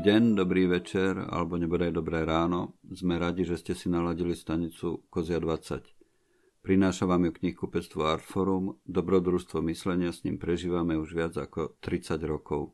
[0.00, 2.72] Dobrý deň, dobrý večer, alebo nebodaj dobré ráno.
[2.88, 5.92] Sme radi, že ste si naladili stanicu Kozia 20.
[6.64, 12.72] Prináša vám ju knihkupectvo Artforum, dobrodružstvo myslenia, s ním prežívame už viac ako 30 rokov.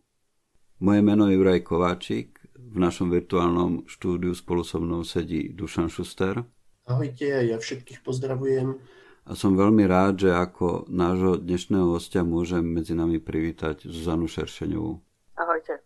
[0.79, 6.47] Moje meno je Juraj Kováčik, v našom virtuálnom štúdiu spolu so mnou sedí Dušan Šuster.
[6.87, 8.79] Ahojte, ja všetkých pozdravujem.
[9.27, 15.03] A som veľmi rád, že ako nášho dnešného hostia môžem medzi nami privítať Zuzanu Šeršeňovú.
[15.35, 15.86] Ahojte.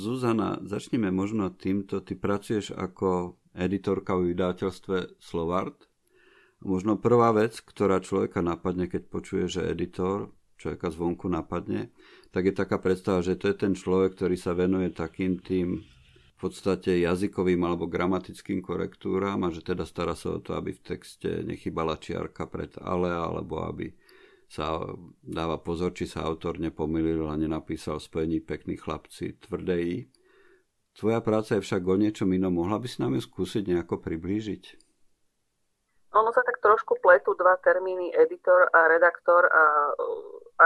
[0.00, 2.00] Zuzana, začneme možno týmto.
[2.00, 5.76] Ty pracuješ ako editorka v vydateľstve Slovart.
[6.64, 11.92] Možno prvá vec, ktorá človeka napadne, keď počuje, že editor, človeka zvonku napadne,
[12.32, 15.84] tak je taká predstava, že to je ten človek, ktorý sa venuje takým tým
[16.34, 20.82] v podstate jazykovým alebo gramatickým korektúram a že teda stará sa o to, aby v
[20.96, 23.92] texte nechybala čiarka pred ale, alebo aby
[24.54, 24.78] sa
[25.18, 30.06] dáva pozor, či sa autor nepomýlil a nenapísal spojení pekní chlapci tvrdej.
[30.94, 32.54] Tvoja práca je však o niečom inom.
[32.54, 34.78] Mohla by si nám ju skúsiť nejako priblížiť?
[36.14, 39.90] Ono sa tak trošku pletú dva termíny, editor a redaktor a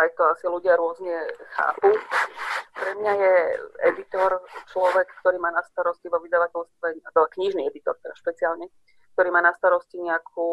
[0.05, 1.25] aj to asi ľudia rôzne
[1.57, 1.89] chápu.
[2.77, 3.35] Pre mňa je
[3.89, 4.37] editor
[4.69, 8.69] človek, ktorý má na starosti vo vydavateľstve, knižný editor teda špeciálne,
[9.17, 10.45] ktorý má na starosti nejakú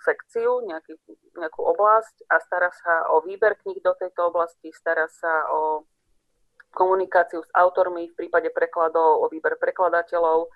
[0.00, 0.96] sekciu, nejaký,
[1.36, 5.84] nejakú oblasť a stará sa o výber kníh do tejto oblasti, stará sa o
[6.72, 10.48] komunikáciu s autormi v prípade prekladov, o výber prekladateľov,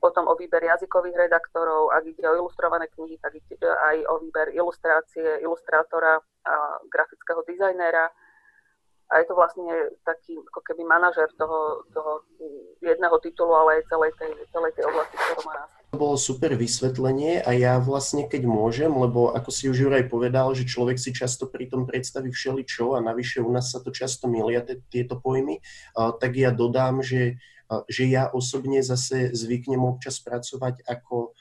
[0.00, 4.52] potom o výber jazykových redaktorov, ak ide o ilustrované knihy, tak ide aj o výber
[4.52, 6.54] ilustrácie, ilustrátora a
[6.86, 8.06] grafického dizajnéra.
[9.06, 9.70] A je to vlastne
[10.02, 12.26] taký ako keby manažer toho, toho
[12.82, 17.40] jedného titulu, ale aj celej tej, celej tej oblasti, ktorú má nás bolo super vysvetlenie
[17.40, 21.48] a ja vlastne keď môžem, lebo ako si už Juraj povedal, že človek si často
[21.48, 24.60] pri tom predstaví všeličo a navyše u nás sa to často milia
[24.92, 25.64] tieto pojmy,
[25.96, 27.40] tak ja dodám, že,
[27.88, 31.32] že ja osobne zase zvyknem občas pracovať ako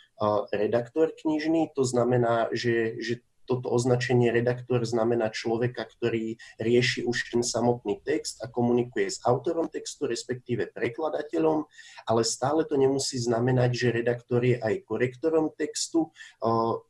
[0.56, 7.42] redaktor knižný, to znamená, že, že toto označenie redaktor znamená človeka, ktorý rieši už ten
[7.46, 11.70] samotný text a komunikuje s autorom textu, respektíve prekladateľom,
[12.10, 16.10] ale stále to nemusí znamenať, že redaktor je aj korektorom textu.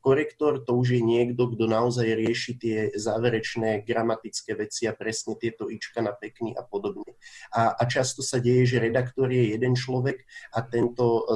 [0.00, 5.68] Korektor to už je niekto, kto naozaj rieši tie záverečné gramatické veci a presne tieto
[5.68, 7.14] ička na pekný a podobne.
[7.52, 10.24] A, a často sa deje, že redaktor je jeden človek
[10.56, 11.28] a tento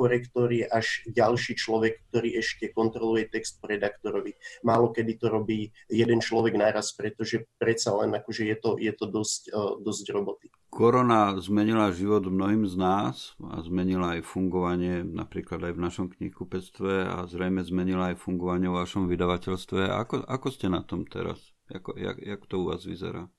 [0.00, 5.74] korektor je až ďalší človek, ktorý ešte kontroluje text po redaktorovi málo kedy to robí
[5.90, 10.46] jeden človek naraz, pretože predsa len akože je to, je to dosť, uh, dosť roboty.
[10.74, 17.14] Korona zmenila život mnohým z nás a zmenila aj fungovanie napríklad aj v našom knihkupectve
[17.14, 19.86] a zrejme zmenila aj fungovanie v vašom vydavateľstve.
[19.86, 21.54] Ako, ako ste na tom teraz?
[21.70, 23.30] Ako, jak, jak to u vás vyzerá?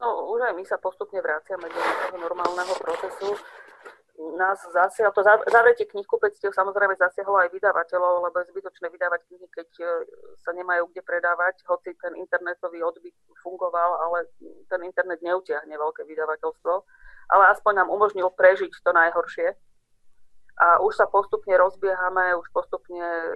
[0.00, 3.36] No, už aj my sa postupne vraciame do toho normálneho procesu
[4.16, 5.22] nás zasiahlo, to
[5.52, 9.84] zavretie knihkupectiev samozrejme zasiahlo aj vydavateľov, lebo je zbytočné vydávať knihy, keď e,
[10.40, 13.12] sa nemajú kde predávať, hoci ten internetový odbyt
[13.44, 14.24] fungoval, ale
[14.72, 16.74] ten internet neutiahne veľké vydavateľstvo,
[17.28, 19.52] ale aspoň nám umožnil prežiť to najhoršie.
[20.56, 23.32] A už sa postupne rozbiehame, už postupne e,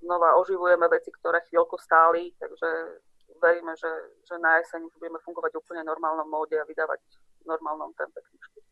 [0.00, 3.04] znova oživujeme veci, ktoré chvíľku stáli, takže
[3.36, 3.92] veríme, že,
[4.24, 7.04] že na jeseň už budeme fungovať úplne normálnom móde a vydávať
[7.44, 8.65] v normálnom tempe knižky.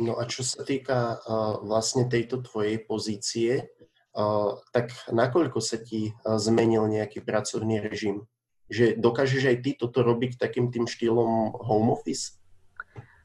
[0.00, 3.68] No a čo sa týka uh, vlastne tejto tvojej pozície,
[4.16, 8.24] uh, tak nakoľko sa ti uh, zmenil nejaký pracovný režim?
[8.72, 12.40] Že dokážeš aj ty toto robiť takým tým štýlom home office?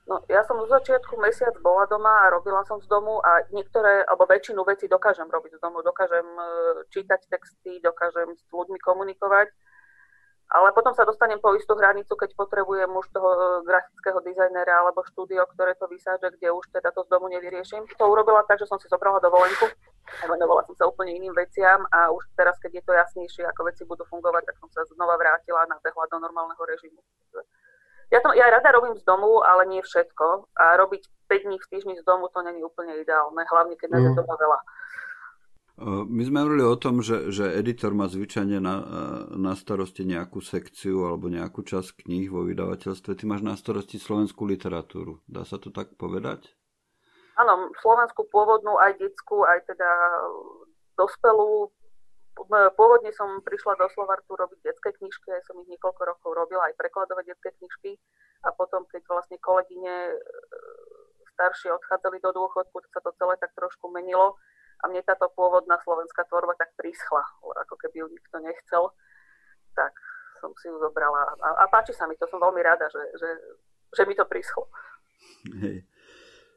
[0.06, 4.06] No, ja som zo začiatku mesiac bola doma a robila som z domu a niektoré,
[4.06, 5.82] alebo väčšinu vecí dokážem robiť z domu.
[5.82, 6.28] Dokážem
[6.94, 9.50] čítať texty, dokážem s ľuďmi komunikovať
[10.56, 15.04] ale potom sa dostanem po istú hranicu, keď potrebujem už toho e, grafického dizajnera alebo
[15.12, 17.84] štúdio, ktoré to vysáže, kde už teda to z domu nevyrieším.
[18.00, 19.68] To urobila tak, že som si zobrala dovolenku
[20.24, 23.84] venovala som sa úplne iným veciam a už teraz, keď je to jasnejšie, ako veci
[23.84, 27.02] budú fungovať, tak som sa znova vrátila na behľad do normálneho režimu.
[28.14, 30.54] Ja, to, ja rada robím z domu, ale nie všetko.
[30.62, 33.98] A robiť 5 dní v týždni z domu to není úplne ideálne, hlavne keď mm.
[33.98, 34.60] je doma veľa.
[35.84, 38.76] My sme hovorili o tom, že, že editor má zvyčajne na,
[39.36, 43.12] na starosti nejakú sekciu alebo nejakú časť kníh vo vydavateľstve.
[43.12, 45.20] Ty máš na starosti slovenskú literatúru.
[45.28, 46.48] Dá sa to tak povedať?
[47.36, 49.90] Áno, slovenskú pôvodnú, aj detskú, aj teda
[50.96, 51.68] dospelú.
[52.80, 56.80] Pôvodne som prišla do Slovartu robiť detské knižky, aj som ich niekoľko rokov robila, aj
[56.80, 58.00] prekladové detské knižky.
[58.48, 60.16] A potom, keď vlastne kolegyne e,
[61.36, 64.40] staršie odchádzali do dôchodku, tak sa to celé tak trošku menilo
[64.82, 67.24] a mne táto pôvodná slovenská tvorba tak prischla,
[67.66, 68.92] ako keby ju nikto nechcel,
[69.76, 69.96] tak
[70.44, 73.30] som si ju zobrala a, a páči sa mi to, som veľmi rada, že, že,
[73.96, 74.68] že mi to prischlo.
[75.64, 75.88] Hej.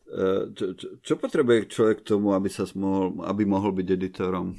[0.09, 0.23] E,
[0.57, 4.57] čo, čo, čo potrebuje človek k tomu, aby, sa mohol, aby mohol byť editorom?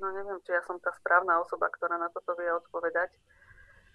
[0.00, 3.12] No neviem, či ja som tá správna osoba, ktorá na toto vie odpovedať.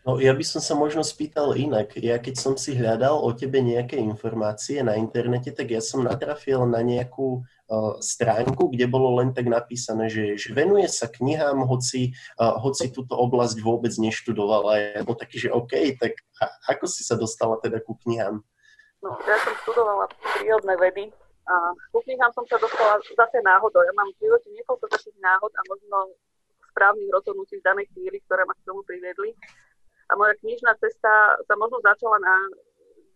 [0.06, 1.98] No ja by som sa možno spýtal inak.
[1.98, 6.62] Ja keď som si hľadal o tebe nejaké informácie na internete, tak ja som natrafil
[6.70, 12.14] na nejakú uh, stránku, kde bolo len tak napísané, že, že venuje sa knihám, hoci,
[12.38, 14.94] uh, hoci túto oblasť vôbec neštudovala.
[14.94, 18.46] Ja bol taký, že OK, tak a, ako si sa dostala teda ku knihám?
[19.02, 20.06] No, ja som študovala
[20.38, 21.04] prírodné vedy
[21.50, 23.82] a ku knihám som sa dostala zase náhodou.
[23.82, 25.98] Ja mám v živote niekoľko takých náhod a možno
[26.78, 29.34] správnych rozhodnutí v danej chvíli, ktoré ma k tomu priviedli.
[30.06, 32.36] A moja knižná cesta sa možno začala na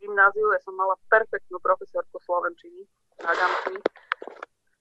[0.02, 0.50] gymnáziu.
[0.50, 2.88] Ja som mala perfektnú profesorku Slovenčiny,
[3.22, 3.78] Hagamky,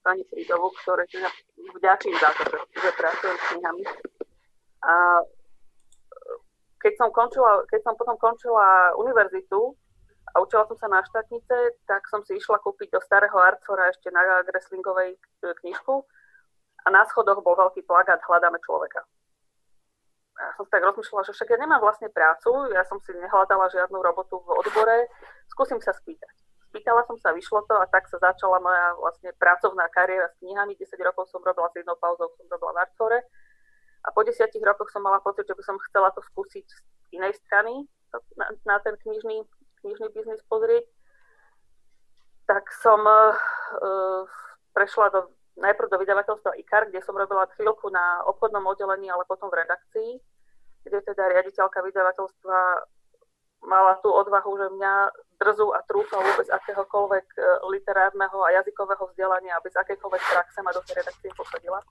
[0.01, 1.29] pani Fridovu, ktoré teda
[1.77, 3.85] vďačím za to, že pracujem s knihami.
[4.89, 4.95] A
[6.79, 9.75] keď som, končila, keď som potom končila univerzitu
[10.33, 14.09] a učila som sa na štátnice, tak som si išla kúpiť do starého Arcora ešte
[14.15, 16.07] na Gresslingovej knižku
[16.85, 19.03] a na schodoch bol veľký plagát Hľadáme človeka
[20.39, 23.99] ja som tak rozmýšľala, že však ja nemám vlastne prácu, ja som si nehľadala žiadnu
[23.99, 25.11] robotu v odbore,
[25.51, 26.31] skúsim sa spýtať.
[26.71, 30.77] Spýtala som sa, vyšlo to a tak sa začala moja vlastne pracovná kariéra s knihami.
[30.77, 33.21] 10 rokov som robila s jednou pauzou, som robila v Arcore.
[34.05, 36.79] A po 10 rokoch som mala pocit, že by som chcela to skúsiť z
[37.17, 37.89] inej strany,
[38.37, 39.49] na, na ten knižný,
[39.81, 40.87] knižný biznis pozrieť.
[42.47, 43.33] Tak som uh,
[44.77, 45.21] prešla do
[45.59, 50.11] najprv do vydavateľstva IKAR, kde som robila chvíľku na obchodnom oddelení, ale potom v redakcii,
[50.89, 52.59] kde teda riaditeľka vydavateľstva
[53.65, 54.95] mala tú odvahu, že mňa
[55.43, 57.39] drzu a trúfa vôbec akéhokoľvek e,
[57.71, 61.83] literárneho a jazykového vzdelania a bez akékoľvek praxe ma do tej redakcie posadila.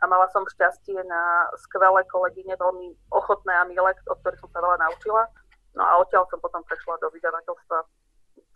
[0.00, 4.64] A mala som šťastie na skvelé kolegyne, veľmi ochotné a milé, od ktorých som sa
[4.64, 5.28] veľa naučila.
[5.76, 7.78] No a odtiaľ som potom prešla do vydavateľstva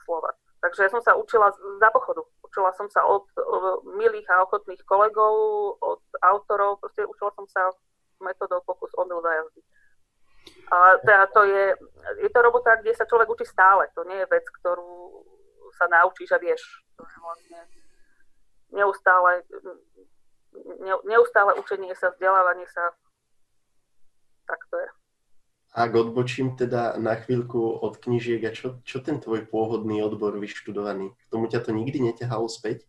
[0.02, 0.34] Slovak.
[0.64, 2.24] Takže ja som sa učila za pochodu.
[2.40, 3.28] Učila som sa od,
[4.00, 5.34] milých a ochotných kolegov,
[5.80, 7.68] od autorov, proste učila som sa
[8.20, 9.60] metodou pokus omyl za jazdy.
[10.68, 11.64] A teda to je,
[12.20, 13.88] je to robota, kde sa človek učí stále.
[13.96, 15.24] To nie je vec, ktorú
[15.76, 16.62] sa naučíš a vieš.
[16.96, 17.60] To je vlastne
[18.72, 19.42] neustále,
[20.84, 22.92] ne, neustále učenie sa, vzdelávanie sa.
[24.44, 24.88] Tak to je.
[25.74, 31.10] Ak odbočím teda na chvíľku od knižiek, a čo, čo ten tvoj pôvodný odbor vyštudovaný?
[31.18, 32.86] K tomu ťa to nikdy neťahalo späť?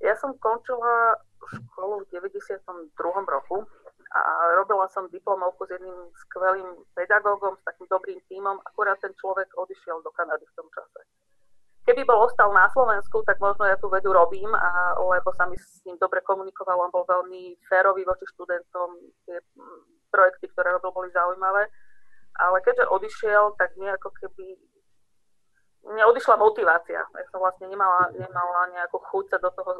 [0.00, 2.96] Ja som končila školu v 92.
[3.28, 3.68] roku
[4.10, 4.20] a
[4.58, 6.66] robila som diplomovku s jedným skvelým
[6.98, 11.06] pedagógom, s takým dobrým tímom, akurát ten človek odišiel do Kanady v tom čase.
[11.86, 15.56] Keby bol ostal na Slovensku, tak možno ja tú vedu robím, a, lebo sa mi
[15.56, 19.38] s ním dobre komunikoval, on bol veľmi férový voči študentom, tie
[20.10, 21.70] projekty, ktoré robil, boli zaujímavé
[22.40, 24.56] ale keďže odišiel, tak mi ako keby
[25.92, 27.04] neodišla motivácia.
[27.04, 29.72] Ja som vlastne nemala, nemala nejakú chuť sa do toho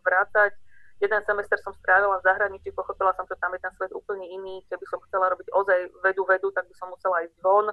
[0.00, 0.56] vrácať.
[1.00, 4.60] Jeden semester som strávila v zahraničí, pochopila som, že tam je ten svet úplne iný.
[4.68, 7.72] Keby som chcela robiť ozaj vedu vedu, tak by som musela ísť von.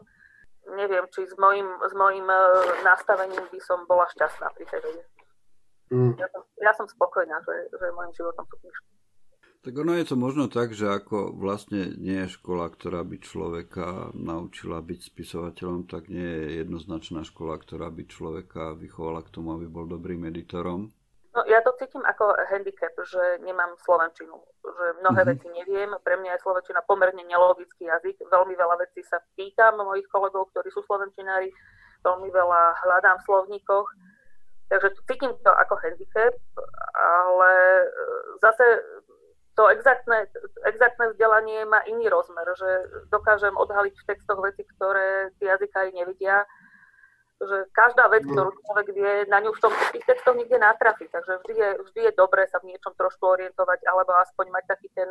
[0.80, 2.40] Neviem, či s mojim, s mojim e,
[2.88, 5.04] nastavením by som bola šťastná pri tej vede.
[5.92, 6.16] Mm.
[6.20, 8.88] Ja, som, ja som spokojná, že, že mojim životom sú knižky.
[9.68, 14.16] Tak ono je to možno tak, že ako vlastne nie je škola, ktorá by človeka
[14.16, 19.68] naučila byť spisovateľom, tak nie je jednoznačná škola, ktorá by človeka vychovala k tomu, aby
[19.68, 20.96] bol dobrým editorom.
[21.38, 25.32] No, ja to cítim ako handicap, že nemám slovenčinu, že mnohé mm-hmm.
[25.38, 25.90] veci neviem.
[26.02, 28.26] Pre mňa je slovenčina pomerne nelogický jazyk.
[28.26, 31.54] Veľmi veľa vecí sa pýtam mojich kolegov, ktorí sú slovenčinári,
[32.02, 33.88] veľmi veľa hľadám v slovníkoch.
[34.74, 36.34] Takže cítim to ako handicap,
[36.98, 37.54] ale
[38.42, 38.66] zase
[39.54, 40.26] to exaktné,
[40.66, 42.70] exaktné vzdelanie má iný rozmer, že
[43.14, 46.50] dokážem odhaliť v textoch veci, ktoré tí jazykári nevidia,
[47.38, 48.34] že každá vec, mm.
[48.34, 52.02] ktorú človek vie, na ňu v tom tých textoch nikde natrafi, takže vždy je, vždy
[52.10, 55.10] je dobré sa v niečom trošku orientovať, alebo aspoň mať taký ten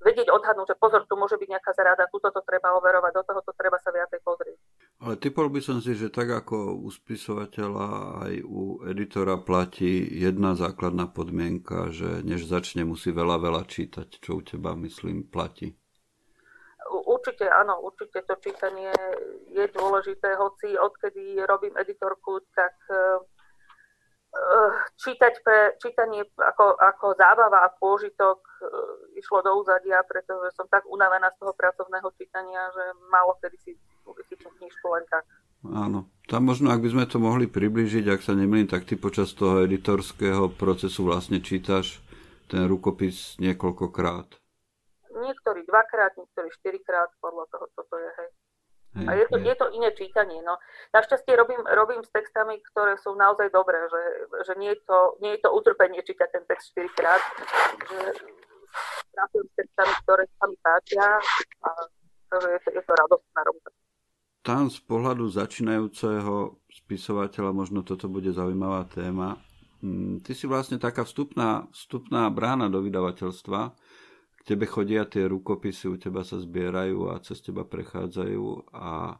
[0.00, 3.40] vedieť odhadnúť, že pozor, tu môže byť nejaká zrada, tuto to treba overovať, do toho
[3.44, 4.56] to treba sa viacej pozrieť.
[5.00, 7.88] Ale typol by som si, že tak ako u spisovateľa
[8.24, 14.40] aj u editora platí jedna základná podmienka, že než začne musí veľa, veľa čítať, čo
[14.40, 15.76] u teba, myslím, platí.
[17.20, 18.96] Určite áno, určite to čítanie
[19.52, 22.72] je dôležité, hoci odkedy robím editorku, tak
[24.30, 30.70] Eh, čítať pre čítanie ako, ako zábava a pôžitok eh, išlo do úzadia, pretože som
[30.70, 33.70] tak unavená z toho pracovného čítania, že málo kedy si
[34.06, 35.26] vychytím knižku len tak.
[35.66, 36.06] Áno.
[36.30, 39.66] Tam možno, ak by sme to mohli približiť, ak sa nemýlim, tak ty počas toho
[39.66, 41.98] editorského procesu vlastne čítaš
[42.46, 44.39] ten rukopis niekoľkokrát.
[45.10, 48.30] Niektorí dvakrát, niektorí štyrikrát, podľa toho, čo to je, hej.
[48.90, 50.42] Hej, a je to, je to iné čítanie.
[50.42, 50.58] No.
[50.90, 54.02] Našťastie robím, robím s textami, ktoré sú naozaj dobré, že,
[54.50, 57.22] že nie, je to, nie je to utrpenie čítať ten text 4 krát,
[57.86, 58.00] že
[59.14, 61.06] pracujem s textami, ktoré sa mi páčia
[61.62, 61.70] a
[62.34, 63.70] že je to, je to radostná robota.
[64.40, 69.38] Tam z pohľadu začínajúceho spisovateľa možno toto bude zaujímavá téma.
[69.86, 73.60] Mm, ty si vlastne taká vstupná, vstupná brána do vydavateľstva,
[74.50, 79.14] tebe chodia tie rukopisy, u teba sa zbierajú a cez teba prechádzajú a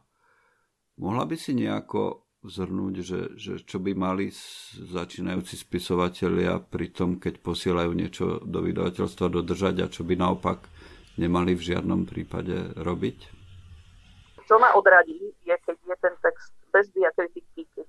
[0.99, 4.27] mohla by si nejako zhrnúť, že, že čo by mali
[4.75, 10.67] začínajúci spisovatelia pri tom, keď posielajú niečo do vydavateľstva dodržať a čo by naopak
[11.15, 13.17] nemali v žiadnom prípade robiť?
[14.51, 17.87] Čo ma odradí, je keď je ten text bez diakritiky, keď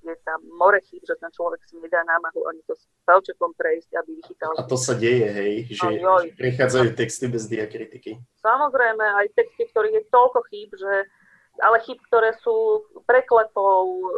[0.63, 4.55] more chýb, že ten človek si nedá námahu ani to s palčekom prejsť, aby vychytal.
[4.55, 8.23] A to sa deje, hej, že, no, že prichádzajú texty bez diakritiky.
[8.39, 11.11] Samozrejme, aj texty, ktorých je toľko chýb, že
[11.59, 14.09] ale chyb, ktoré sú preklepou,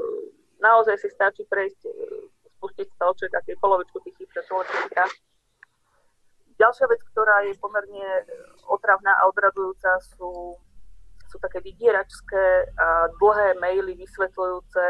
[0.60, 1.80] naozaj si stačí prejsť,
[2.60, 4.70] spustiť spelček a tie polovičku tých chyb, čo človek.
[6.54, 8.22] Ďalšia vec, ktorá je pomerne
[8.70, 10.54] otravná a odradujúca, sú
[11.34, 14.84] sú také vydieračské a dlhé maily vysvetľujúce.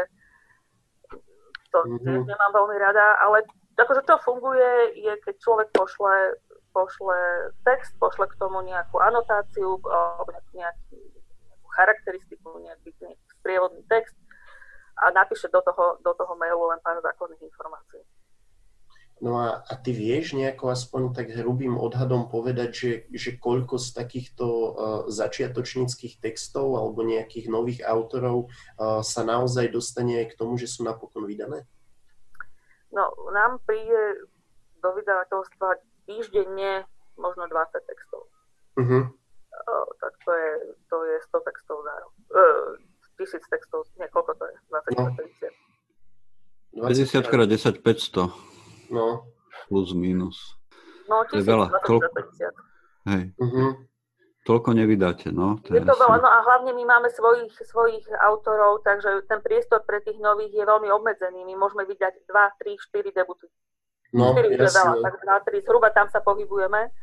[1.75, 2.23] To mm-hmm.
[2.23, 3.43] nemám veľmi rada, ale
[3.75, 6.39] akože čo funguje, je keď človek pošle,
[6.71, 7.19] pošle
[7.67, 10.95] text, pošle k tomu nejakú anotáciu alebo nejakú,
[11.51, 14.15] nejakú charakteristiku, nejaký, nejaký sprievodný text
[15.03, 17.99] a napíše do toho, do toho mailu len pár základných informácií.
[19.23, 23.95] No a, a ty vieš nejako aspoň tak hrubým odhadom povedať, že, že koľko z
[23.95, 24.71] takýchto uh,
[25.07, 30.83] začiatočníckých textov alebo nejakých nových autorov uh, sa naozaj dostane aj k tomu, že sú
[30.83, 31.63] napokon vydané?
[32.91, 34.27] No, nám príde
[34.83, 35.79] do vydavateľstva
[36.11, 36.83] týždenne
[37.15, 38.27] možno 20 textov.
[38.75, 39.07] Uh-huh.
[39.07, 40.51] Uh, tak to je,
[40.91, 42.13] to je 100 textov za rok.
[42.35, 42.75] Uh,
[43.15, 44.55] 1000 textov, niekoľko to je?
[44.75, 45.07] 20 no.
[45.15, 45.55] 50.
[46.83, 48.54] 50 krát 10, 500.
[48.89, 49.29] No.
[49.69, 50.37] Plus, minus.
[51.05, 51.69] No, to je veľa.
[51.85, 52.09] Toľko,
[53.13, 53.23] hej.
[53.37, 53.71] Uh-huh.
[54.45, 55.57] Toľko nevydáte, no.
[55.65, 59.41] To je, je to veľa, no a hlavne my máme svojich, svojich autorov, takže ten
[59.41, 61.41] priestor pre tých nových je veľmi obmedzený.
[61.49, 63.49] My môžeme vydať 2, 3, 4 debuty.
[64.13, 65.13] No, 4 je veľa, tak
[65.49, 66.93] 2, 3, zhruba tam sa pohybujeme.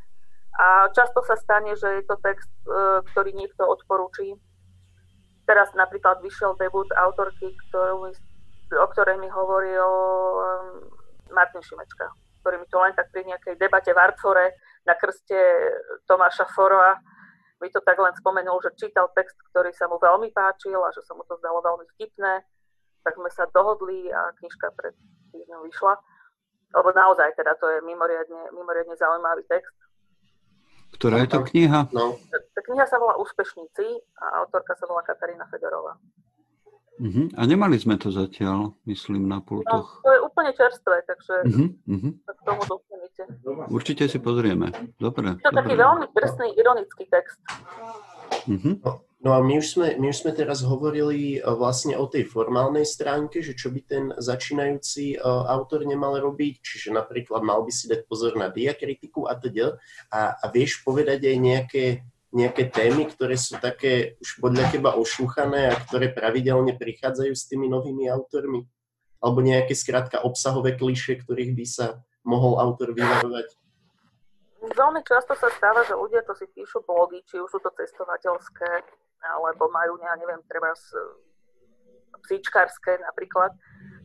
[0.54, 4.38] A často sa stane, že je to text, e, ktorý niekto odporúči.
[5.42, 8.06] Teraz napríklad vyšiel debut autorky, ktorú,
[8.70, 9.90] o ktorej mi hovoril
[11.32, 12.06] Martin Šimečka,
[12.44, 15.36] ktorý mi to len tak pri nejakej debate v Artfore na krste
[16.06, 17.00] Tomáša Foroa
[17.62, 21.06] mi to tak len spomenul, že čítal text, ktorý sa mu veľmi páčil a že
[21.06, 22.42] sa mu to zdalo veľmi vtipné,
[23.06, 24.98] tak sme sa dohodli a knižka pred
[25.30, 25.94] týždňom vyšla.
[26.74, 29.78] Lebo naozaj teda to je mimoriadne, mimoriadne zaujímavý text.
[30.98, 31.86] Ktorá je to kniha?
[31.94, 32.18] No.
[32.34, 33.86] Tá kniha sa volá Úspešníci
[34.18, 35.96] a autorka sa volá Katarína Fedorová.
[37.02, 37.26] Uh-huh.
[37.35, 39.99] A nemali sme to zatiaľ, myslím, na pultoch.
[39.99, 41.68] No, to je úplne čerstvé, takže uh-huh.
[41.90, 42.12] Uh-huh.
[42.14, 43.23] k tomu dostanete.
[43.75, 44.71] Určite si pozrieme.
[45.02, 45.35] Dobre.
[45.42, 47.42] To je taký veľmi drsný, ironický text.
[48.47, 49.02] Uh-huh.
[49.23, 52.82] No, a my už, sme, my už sme teraz hovorili uh, vlastne o tej formálnej
[52.82, 57.87] stránke, že čo by ten začínajúci uh, autor nemal robiť, čiže napríklad mal by si
[57.87, 59.78] dať pozor na diakritiku a teda.
[60.11, 61.85] A, a vieš povedať aj nejaké
[62.32, 67.68] nejaké témy, ktoré sú také už podľa teba ošúchané a ktoré pravidelne prichádzajú s tými
[67.68, 68.64] novými autormi?
[69.22, 73.54] Alebo nejaké skrátka obsahové kliše, ktorých by sa mohol autor vyvarovať?
[74.62, 78.70] Veľmi často sa stáva, že ľudia to si píšu blogy, či už sú to cestovateľské,
[79.22, 80.70] alebo majú, ja neviem, treba
[82.26, 83.50] psíčkarské napríklad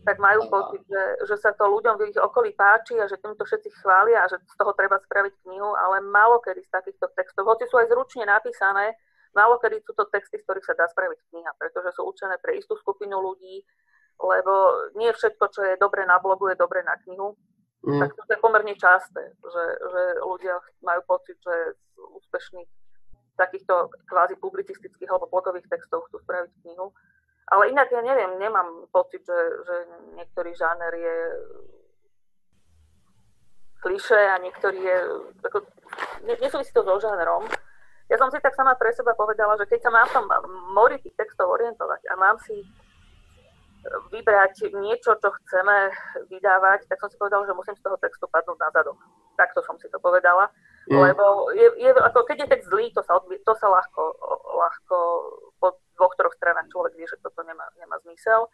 [0.08, 3.44] tak majú pocit, že, že sa to ľuďom v ich okolí páči a že týmto
[3.44, 7.44] všetci chvália a že z toho treba spraviť knihu, ale málo kedy z takýchto textov,
[7.44, 8.96] hoci sú aj zručne napísané,
[9.36, 12.56] málo kedy sú to texty, z ktorých sa dá spraviť kniha, pretože sú určené pre
[12.56, 13.68] istú skupinu ľudí,
[14.24, 14.54] lebo
[14.96, 17.36] nie všetko, čo je dobre na blogu, je dobre na knihu.
[17.84, 18.00] Mm.
[18.08, 20.56] Tak to je pomerne časté, že, že ľudia
[20.88, 22.70] majú pocit, že z úspešných
[23.38, 26.96] takýchto kvázi publicistických alebo blogových textov chcú spraviť knihu.
[27.48, 29.76] Ale inak ja neviem, nemám pocit, že, že
[30.20, 31.18] niektorý žáner je
[33.80, 34.98] kliše a niektorý je...
[35.48, 35.64] Ako,
[36.44, 37.48] nesúvisí to so žánerom.
[38.12, 40.28] Ja som si tak sama pre seba povedala, že keď sa mám tam
[40.76, 42.68] mori tých textov orientovať a mám si
[44.12, 45.92] vybrať niečo, čo chceme
[46.28, 49.00] vydávať, tak som si povedala, že musím z toho textu padnúť na zadok.
[49.40, 50.52] Takto som si to povedala.
[50.92, 51.04] Mm.
[51.12, 54.04] Lebo je, je, ako keď je text zlý, to sa, odbie, to sa ľahko,
[54.56, 54.98] ľahko
[55.98, 58.46] dvoch, troch stranách človek vie, že toto nemá, nemá zmysel.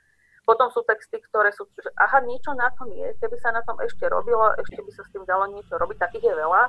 [0.48, 3.80] Potom sú texty, ktoré sú, že aha, niečo na tom je, keby sa na tom
[3.80, 6.64] ešte robilo, ešte by sa s tým dalo niečo robiť, takých je veľa.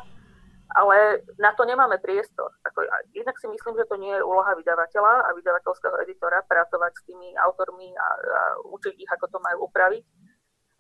[0.73, 2.51] ale na to nemáme priestor.
[2.67, 7.03] Ako, jednak si myslím, že to nie je úloha vydavateľa a vydavateľského editora pracovať s
[7.05, 10.05] tými autormi a, a učiť ich, ako to majú upraviť.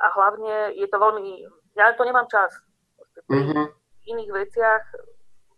[0.00, 1.46] A hlavne je to veľmi...
[1.78, 2.50] Ja to nemám čas.
[3.30, 3.66] Pri mm-hmm.
[4.10, 4.82] iných veciach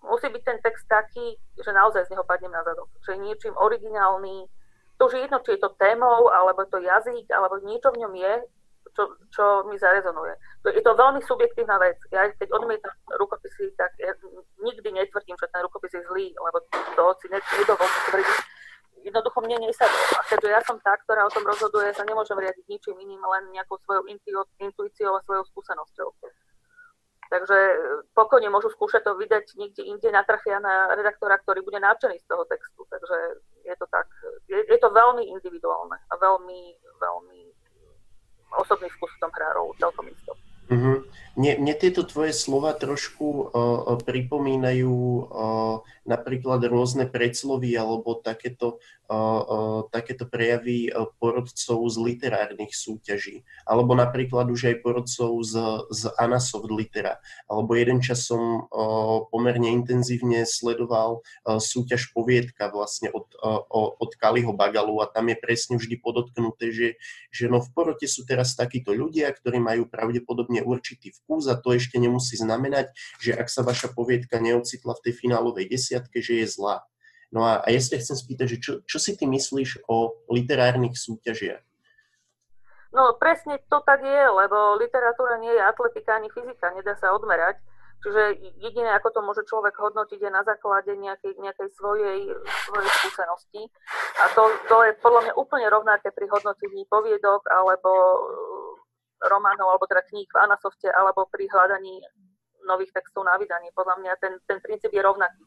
[0.06, 2.88] musí byť ten text taký, že naozaj z neho padnem na zadok.
[3.04, 4.46] Že je niečím originálny.
[4.96, 8.14] To už je jedno, či je to témou, alebo to jazyk, alebo niečo v ňom
[8.16, 8.34] je,
[8.96, 10.34] čo, čo mi zarezonuje.
[10.72, 12.00] Je to veľmi subjektívna vec.
[12.08, 14.16] Ja keď odmietam rukopisy, tak ja
[14.64, 18.38] nikdy netvrdím, že ten rukopis je zlý, lebo to si nedovolím tvrdiť.
[19.04, 20.02] Jednoducho mne nesadol.
[20.18, 23.54] A keďže ja som tá, ktorá o tom rozhoduje, sa nemôžem riadiť ničím iným, len
[23.54, 24.02] nejakou svojou
[24.58, 26.08] intuíciou a svojou skúsenosťou.
[27.26, 27.58] Takže
[28.14, 32.46] pokojne môžu skúšať to vydať niekde inde, natrafia na redaktora, ktorý bude nadšený z toho
[32.46, 32.86] textu.
[32.86, 33.16] Takže
[33.66, 34.06] je to tak,
[34.46, 36.60] je, je to veľmi individuálne a veľmi,
[37.02, 37.40] veľmi
[38.62, 40.32] osobný vkus v tom hrá rolu, celkom isto.
[40.70, 40.96] Mm-hmm.
[41.36, 48.80] Mne, mne tieto tvoje slova trošku uh, pripomínajú uh, napríklad rôzne predslovy alebo takéto,
[49.12, 53.44] uh, uh, takéto prejavy uh, porodcov z literárnych súťaží.
[53.68, 55.54] Alebo napríklad už aj porodcov z,
[55.92, 57.20] z Anasoft Litera.
[57.52, 64.08] Alebo jeden čas som uh, pomerne intenzívne sledoval uh, súťaž poviedka vlastne od, uh, od
[64.16, 66.88] Kaliho Bagalu a tam je presne vždy podotknuté, že,
[67.28, 71.74] že no v porote sú teraz takíto ľudia, ktorí majú pravdepodobne určitý vkus a to
[71.74, 76.46] ešte nemusí znamenať, že ak sa vaša poviedka neocitla v tej finálovej desiatke, že je
[76.46, 76.86] zlá.
[77.34, 80.94] No a, a ja sa chcem spýtať, že čo, čo si ty myslíš o literárnych
[80.94, 81.66] súťažiach?
[82.94, 87.58] No presne to tak je, lebo literatúra nie je atletika ani fyzika, nedá sa odmerať.
[88.06, 92.28] Čiže jediné, ako to môže človek hodnotiť, je na základe nejakej, nejakej svojej,
[92.68, 93.62] svojej skúsenosti.
[94.22, 97.90] A to, to je podľa mňa úplne rovnaké pri hodnotení poviedok alebo
[99.24, 102.04] románov alebo teda kníh v Anasofte alebo pri hľadaní
[102.66, 103.70] nových textov na vydanie.
[103.72, 105.42] Podľa mňa ten, ten princíp je rovnaký.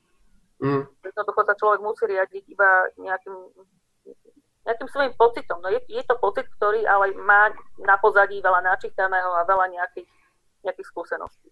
[0.59, 0.83] Mm.
[1.03, 3.35] Jednoducho sa človek musí riadiť iba nejakým,
[4.67, 5.59] nejakým svojim pocitom.
[5.63, 10.09] No je, je to pocit, ktorý ale má na pozadí veľa načítaného a veľa nejakých,
[10.67, 11.49] nejakých skúseností.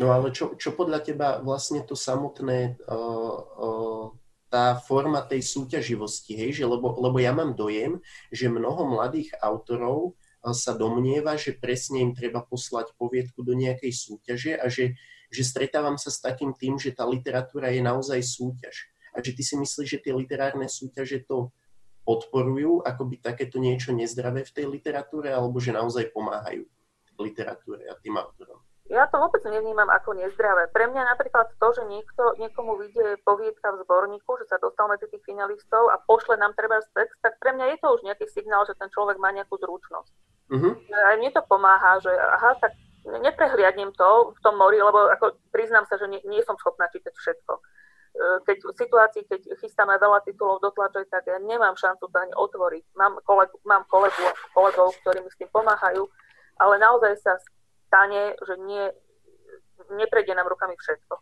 [0.00, 4.06] No ale čo, čo podľa teba vlastne to samotné, uh, uh,
[4.48, 10.16] tá forma tej súťaživosti, hej, že lebo, lebo ja mám dojem, že mnoho mladých autorov
[10.50, 14.98] sa domnieva, že presne im treba poslať poviedku do nejakej súťaže a že,
[15.30, 18.90] že stretávam sa s takým tým, že tá literatúra je naozaj súťaž.
[19.14, 21.54] A že ty si myslíš, že tie literárne súťaže to
[22.02, 26.66] podporujú, ako by takéto niečo nezdravé v tej literatúre, alebo že naozaj pomáhajú
[27.22, 28.58] literatúre a tým autorom?
[28.92, 30.68] Ja to vôbec nevnímam ako nezdravé.
[30.68, 35.08] Pre mňa napríklad to, že niekto, niekomu vyjde poviedka v zborníku, že sa dostal medzi
[35.08, 38.68] tých finalistov a pošle nám treba text, tak pre mňa je to už nejaký signál,
[38.68, 40.12] že ten človek má nejakú zručnosť.
[40.52, 40.76] Uh-huh.
[41.08, 42.76] Aj mne to pomáha, že aha, tak
[43.08, 47.16] neprehliadnem to v tom mori, lebo ako priznám sa, že nie, nie som schopná čítať
[47.16, 47.52] všetko.
[47.56, 47.62] E,
[48.44, 52.34] keď v situácii, keď chystáme veľa titulov do tlače, tak ja nemám šancu to ani
[52.36, 52.84] otvoriť.
[53.00, 54.20] Mám, kolegu, mám kolegu,
[54.52, 56.04] kolegov, ktorí mi s tým pomáhajú,
[56.60, 57.40] ale naozaj sa
[57.92, 58.88] stane, že nie,
[59.92, 61.14] neprejde nám rukami všetko.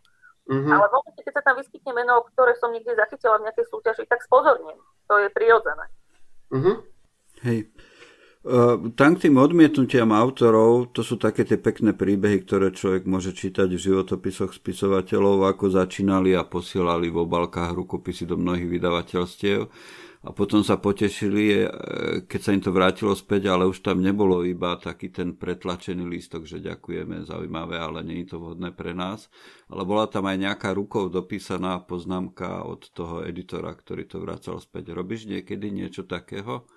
[0.47, 0.71] Uh-huh.
[0.71, 4.07] Ale v momente, keď sa tam vyskytne meno, ktoré som niekde zachytila v nejakej súťaži,
[4.07, 4.79] tak spozorním.
[5.11, 5.85] To je prirodzené.
[6.55, 6.79] Uh-huh.
[7.43, 7.67] Hej.
[8.97, 13.69] Tam k tým odmietnutiam autorov, to sú také tie pekné príbehy, ktoré človek môže čítať
[13.69, 19.69] v životopisoch spisovateľov, ako začínali a posielali v obalkách rukopisy do mnohých vydavateľstiev
[20.21, 21.67] a potom sa potešili, e,
[22.29, 26.45] keď sa im to vrátilo späť, ale už tam nebolo iba taký ten pretlačený lístok,
[26.45, 29.33] že ďakujeme, zaujímavé, ale nie je to vhodné pre nás.
[29.65, 34.93] Ale bola tam aj nejaká rukou dopísaná poznámka od toho editora, ktorý to vracal späť.
[34.93, 36.69] Robíš niekedy niečo takého?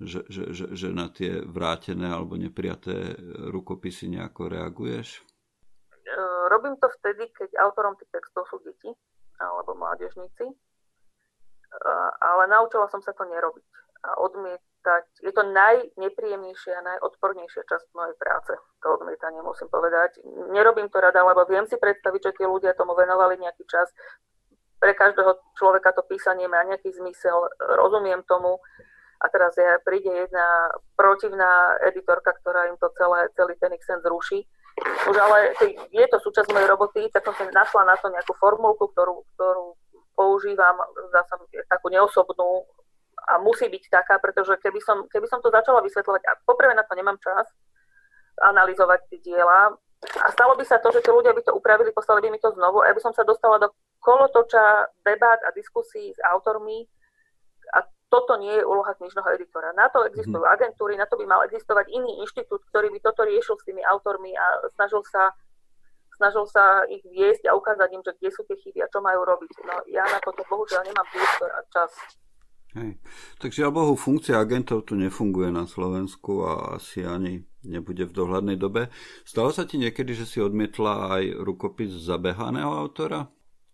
[0.00, 3.20] že, že, že, že na tie vrátené alebo neprijaté
[3.52, 5.20] rukopisy nejako reaguješ?
[5.92, 6.16] E,
[6.48, 8.88] robím to vtedy, keď autorom tých textov sú deti
[9.36, 10.54] alebo mládežníci, e,
[12.20, 13.66] ale naučila som sa to nerobiť
[14.00, 15.04] a odmietať.
[15.20, 20.18] Je to najnepríjemnejšia a najodpornejšia časť mojej práce, to odmietanie musím povedať.
[20.50, 23.92] Nerobím to rada, lebo viem si predstaviť, že tí ľudia tomu venovali nejaký čas.
[24.80, 28.56] Pre každého človeka to písanie má nejaký zmysel, rozumiem tomu,
[29.20, 34.48] a teraz je, príde jedna protivná editorka, ktorá im to celé, celý ten sen zruší.
[34.80, 35.52] Už ale
[35.92, 39.76] je to súčasť mojej roboty, tak som našla na to nejakú formulku, ktorú, ktorú
[40.20, 40.76] používam,
[41.08, 41.24] sa
[41.72, 42.68] takú neosobnú
[43.24, 46.84] a musí byť taká, pretože keby som, keby som to začala vysvetľovať, a poprvé na
[46.84, 47.48] to nemám čas,
[48.44, 52.20] analyzovať tie diela, a stalo by sa to, že tí ľudia by to upravili, poslali
[52.24, 56.12] by mi to znovu, a ja by som sa dostala do kolotoča debát a diskusí
[56.12, 56.84] s autormi,
[57.76, 59.70] a toto nie je úloha knižného editora.
[59.78, 60.50] Na to existujú mm.
[60.50, 64.34] agentúry, na to by mal existovať iný inštitút, ktorý by toto riešil s tými autormi
[64.34, 65.30] a snažil sa,
[66.20, 69.24] snažil sa ich viesť a ukázať im, že kde sú tie chyby a čo majú
[69.24, 69.50] robiť.
[69.64, 71.88] No ja na toto bohužiaľ nemám priestor a čas.
[72.76, 73.00] Hej.
[73.42, 78.60] Takže ja Bohu, funkcia agentov tu nefunguje na Slovensku a asi ani nebude v dohľadnej
[78.60, 78.92] dobe.
[79.26, 83.26] Stalo sa ti niekedy, že si odmietla aj rukopis zabehaného autora?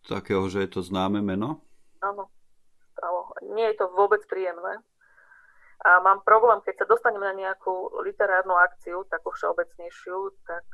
[0.07, 1.67] Takého, že je to známe meno?
[2.01, 2.31] Áno,
[2.97, 3.35] stalo.
[3.53, 4.81] Nie je to vôbec príjemné.
[5.85, 10.65] A mám problém, keď sa dostanem na nejakú literárnu akciu, takú všeobecnejšiu, tak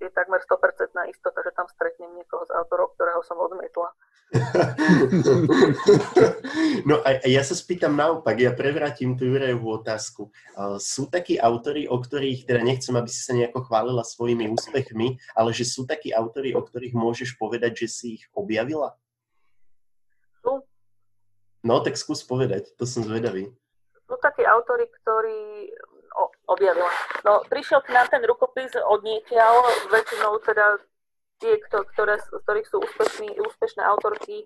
[0.00, 3.92] je takmer 100% istota, že tam stretnem niekoho z autorov, ktorého som odmietla.
[6.88, 10.30] no a ja sa spýtam naopak, ja prevrátim tú Jurajovú otázku.
[10.78, 15.50] Sú takí autory, o ktorých, teda nechcem, aby si sa nejako chválila svojimi úspechmi, ale
[15.50, 18.94] že sú takí autory, o ktorých môžeš povedať, že si ich objavila?
[20.46, 20.62] Sú.
[21.66, 23.50] No, tak skús povedať, to som zvedavý.
[24.06, 25.70] Sú takí autory, ktorí
[26.50, 26.90] objavila.
[27.24, 30.76] No, prišiel k nám ten rukopis od niekiaľ, väčšinou teda
[31.40, 34.44] tie, ktoré, z ktorých sú úspešní, úspešné autorky,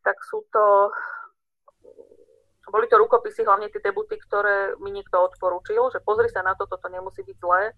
[0.00, 0.88] tak sú to,
[2.72, 6.64] boli to rukopisy, hlavne tie debuty, ktoré mi niekto odporúčil, že pozri sa na to,
[6.64, 7.76] toto nemusí byť zlé.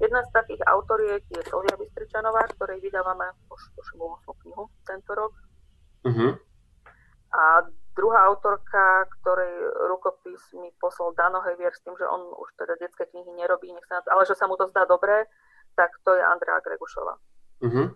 [0.00, 3.86] Jedna z takých autoriek je Solia Bystričanová, ktorej vydávame už, už
[4.24, 5.36] 8 knihu tento rok.
[6.08, 6.32] Uh-huh.
[7.36, 7.68] A
[8.00, 9.52] druhá autorka, ktorej
[9.92, 13.84] rukopis mi poslal Dano Hevier s tým, že on už teda detské knihy nerobí, nech
[13.84, 15.28] sa, ale že sa mu to zdá dobré,
[15.76, 17.14] tak to je Andrea Gregušová.
[17.60, 17.92] Uh-huh.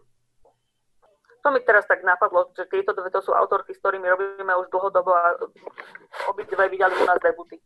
[1.40, 4.69] To mi teraz tak napadlo, že tieto dve to sú autorky, s ktorými robíme už
[4.69, 5.40] dlhodobo a
[6.29, 7.57] obidve vydali u nás debuty.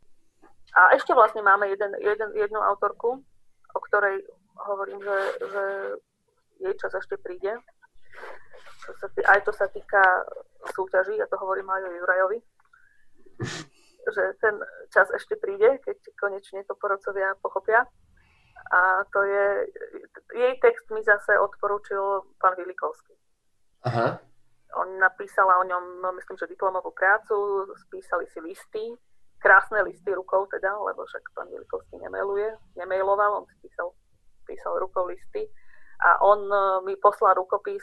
[0.79, 3.19] A ešte vlastne máme jeden, jeden, jednu autorku,
[3.75, 4.23] o ktorej
[4.63, 5.65] hovorím, že, že
[6.59, 7.59] jej čas ešte príde
[8.89, 10.03] čo sa aj čo sa týka
[10.73, 12.39] súťaží, ja to hovorím aj o Jurajovi,
[14.15, 14.57] že ten
[14.89, 17.85] čas ešte príde, keď konečne to porodcovia pochopia.
[18.69, 19.47] A to je,
[20.35, 23.15] jej text mi zase odporúčil pán Vilikovský.
[23.87, 24.19] Aha.
[24.77, 28.85] On napísala o ňom, no, myslím, že diplomovú prácu, spísali si listy,
[29.41, 33.95] krásne listy rukou teda, lebo však pán Vilikovský nemailuje, nemailoval, on spísal,
[34.45, 35.49] písal rukou listy.
[35.99, 37.83] A on e, mi poslal rukopis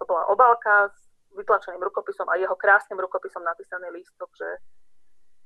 [0.00, 4.48] to bola obálka s vytlačeným rukopisom a jeho krásnym rukopisom napísaný lístok, že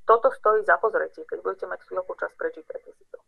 [0.07, 3.19] toto stojí za pozretie, keď budete mať chvíľku čas, prečítajte si to.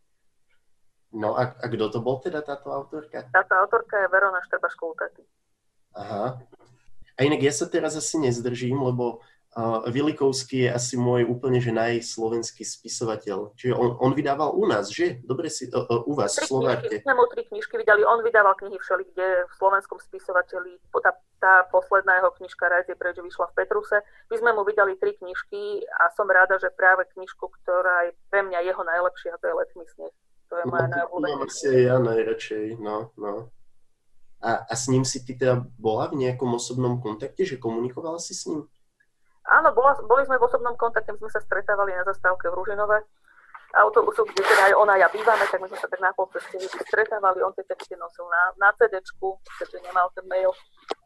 [1.18, 3.26] No a, a kto to bol teda táto autorka?
[3.34, 5.24] Táto autorka je Verona Štrbaškultaty.
[5.96, 6.38] Aha.
[7.16, 9.24] A inak ja sa teraz asi nezdržím, lebo
[9.88, 13.56] Vilikovský je asi môj úplne že najslovenský spisovateľ.
[13.56, 15.24] Čiže on, on vydával u nás, že?
[15.24, 17.00] Dobre si, uh, uh, u vás, v Slovárke.
[17.00, 21.64] Sme mu tri knižky vydali, on vydával knihy všeli, kde v slovenskom spisovateľi, tá, tá
[21.72, 23.96] posledná jeho knižka Rajt je preč vyšla v Petruse.
[24.28, 28.44] My sme mu vydali tri knižky a som rada, že práve knižku, ktorá je pre
[28.44, 30.12] mňa jeho najlepšia, to je Letný sneh.
[30.52, 31.48] To je moja no, najobľúbenejšia.
[31.48, 33.48] asi aj ja najradšej, no, no.
[34.44, 38.36] A, a s ním si ty teda bola v nejakom osobnom kontakte, že komunikovala si
[38.36, 38.68] s ním?
[39.46, 42.98] Áno, bola, boli sme v osobnom kontakte, my sme sa stretávali na zastávke v Ružinove
[43.76, 46.26] autobusu, kde teda aj ona a ja bývame, tak my sme sa tak na pol
[46.32, 46.56] ceste
[46.88, 48.96] stretávali, on tie texty nosil na, na CD,
[49.60, 50.50] keďže nemal ten mail.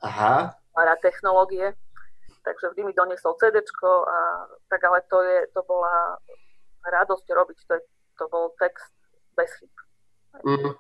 [0.06, 0.54] Aha.
[0.54, 1.74] A na technológie.
[2.40, 4.18] Takže vždy mi doniesol CD a
[4.72, 6.16] tak ale to, je, to bola
[6.88, 7.82] radosť robiť, to, je,
[8.16, 8.88] to bol text
[9.36, 9.74] bez chyb.
[10.40, 10.72] Mm.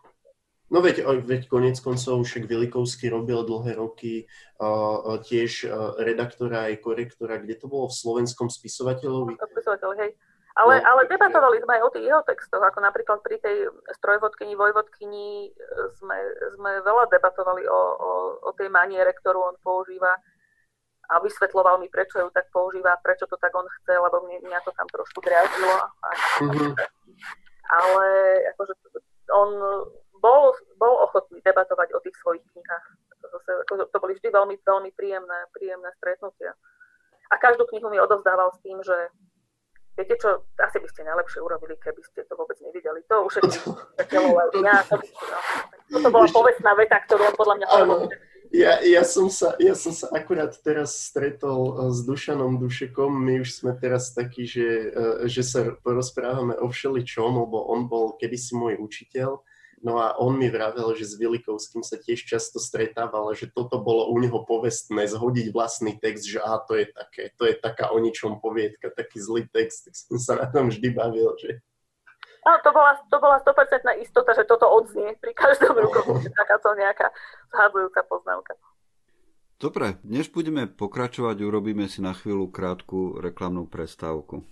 [0.70, 4.30] No veď, veď konec koncov však Vilikovský robil dlhé roky
[4.62, 9.34] uh, tiež uh, redaktora aj korektora, kde to bolo v slovenskom spisovateľovi.
[9.34, 10.14] Spisovateľ, hej.
[10.54, 10.86] Ale, no.
[10.86, 15.50] ale debatovali sme aj o tých jeho textoch, ako napríklad pri tej strojvodkyni, vojvodkyni
[15.98, 16.16] sme,
[16.58, 18.10] sme veľa debatovali o, o,
[18.46, 20.18] o tej maniere, ktorú on používa
[21.10, 24.58] a vysvetloval mi, prečo ju tak používa, prečo to tak on chce, lebo mňa, mňa
[24.62, 25.74] to tam trošku driazilo.
[26.46, 26.70] Mm-hmm.
[27.70, 28.06] Ale
[28.54, 28.72] akože
[29.34, 29.50] on
[30.20, 32.86] bol, bol ochotný debatovať o tých svojich knihách.
[33.20, 36.52] Zase, to, to boli vždy veľmi, veľmi príjemné, príjemné stretnutia.
[37.30, 38.96] A každú knihu mi odovzdával s tým, že
[39.94, 43.04] viete čo, asi by ste najlepšie urobili, keby ste to vôbec nevideli.
[43.10, 43.42] To už je
[44.60, 44.76] dňa.
[44.88, 44.96] To,
[45.92, 47.66] no, to bola povestná veta, ktorú on podľa mňa.
[48.50, 53.14] Ja, ja, som sa, ja som sa akurát teraz stretol eh, s Dušanom Dušekom.
[53.14, 58.18] My už sme teraz takí, že, eh, že sa porozprávame o všeličom, lebo on bol
[58.18, 59.38] kedysi môj učiteľ
[59.80, 64.12] No a on mi vravel, že s Vilikovským sa tiež často stretával, že toto bolo
[64.12, 67.96] u neho povestné, zhodiť vlastný text, že a to je také, to je taká o
[67.96, 71.64] ničom poviedka, taký zlý text, tak som sa na tom vždy bavil, že...
[72.44, 77.08] No, to bola, to bola 100% istota, že toto odznie pri každom rukovu, takáto nejaká
[77.48, 78.52] zhádzajúca poznámka.
[79.60, 84.44] Dobre, než budeme pokračovať, urobíme si na chvíľu krátku reklamnú prestávku.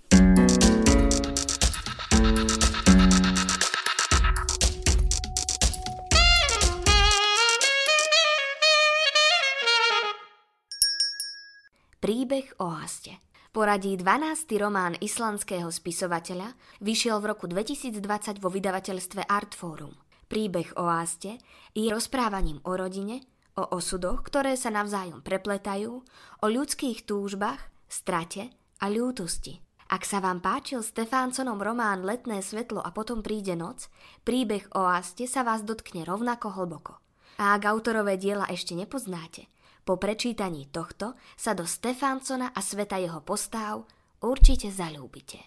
[12.09, 13.21] Príbeh o Haste.
[13.53, 14.49] Poradí 12.
[14.57, 18.01] román islandského spisovateľa vyšiel v roku 2020
[18.40, 19.92] vo vydavateľstve Artforum.
[20.25, 21.37] Príbeh o Áste
[21.77, 23.29] je rozprávaním o rodine,
[23.61, 26.01] o osudoch, ktoré sa navzájom prepletajú,
[26.40, 27.61] o ľudských túžbách,
[27.92, 29.61] strate a ľútosti.
[29.92, 33.92] Ak sa vám páčil Stefánconom román Letné svetlo a potom príde noc,
[34.25, 37.05] príbeh o Áste sa vás dotkne rovnako hlboko.
[37.37, 39.44] A ak autorové diela ešte nepoznáte,
[39.88, 43.88] po prečítaní tohto sa do Stefánsona a sveta jeho postáv
[44.20, 45.40] určite zalúbite.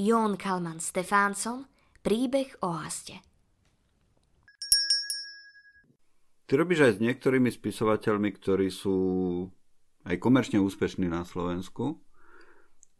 [0.00, 1.68] Jón Kalman Stefánson
[2.00, 3.20] Príbeh o Haste
[6.48, 8.96] Ty robíš aj s niektorými spisovateľmi, ktorí sú
[10.08, 12.00] aj komerčne úspešní na Slovensku.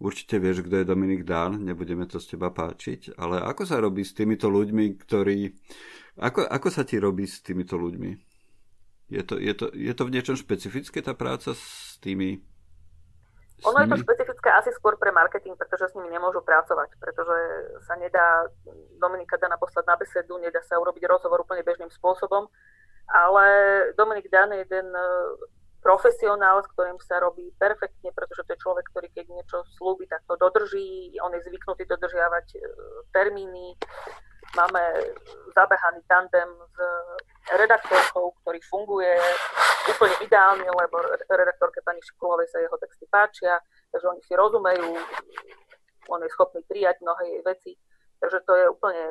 [0.02, 4.04] Určite vieš, kto je Dominik Dán, nebudeme to z teba páčiť, ale ako sa robí
[4.04, 5.56] s týmito ľuďmi, ktorí...
[6.20, 8.25] Ako, ako sa ti robí s týmito ľuďmi?
[9.06, 12.42] Je to, je, to, je to v niečom špecifické tá práca s tými
[13.56, 17.36] s ono je to špecifické asi skôr pre marketing, pretože s nimi nemôžu pracovať, pretože
[17.88, 18.44] sa nedá
[19.00, 22.52] Dominika Dana poslať na besedu, nedá sa urobiť rozhovor úplne bežným spôsobom,
[23.08, 23.46] ale
[23.96, 25.04] Dominik Dan je jeden e,
[25.80, 30.20] profesionál, s ktorým sa robí perfektne, pretože to je človek, ktorý keď niečo slúbi, tak
[30.28, 32.58] to dodrží, on je zvyknutý dodržiavať e,
[33.08, 33.72] termíny,
[34.54, 34.82] máme
[35.56, 36.76] zabehaný tandem s
[37.56, 39.16] redaktorkou, ktorý funguje
[39.90, 40.96] úplne ideálne, lebo
[41.30, 43.58] redaktorke pani Šikulovej sa jeho texty páčia,
[43.90, 44.90] takže oni si rozumejú,
[46.10, 47.72] on je schopný prijať mnohé jej veci,
[48.22, 49.02] takže to je úplne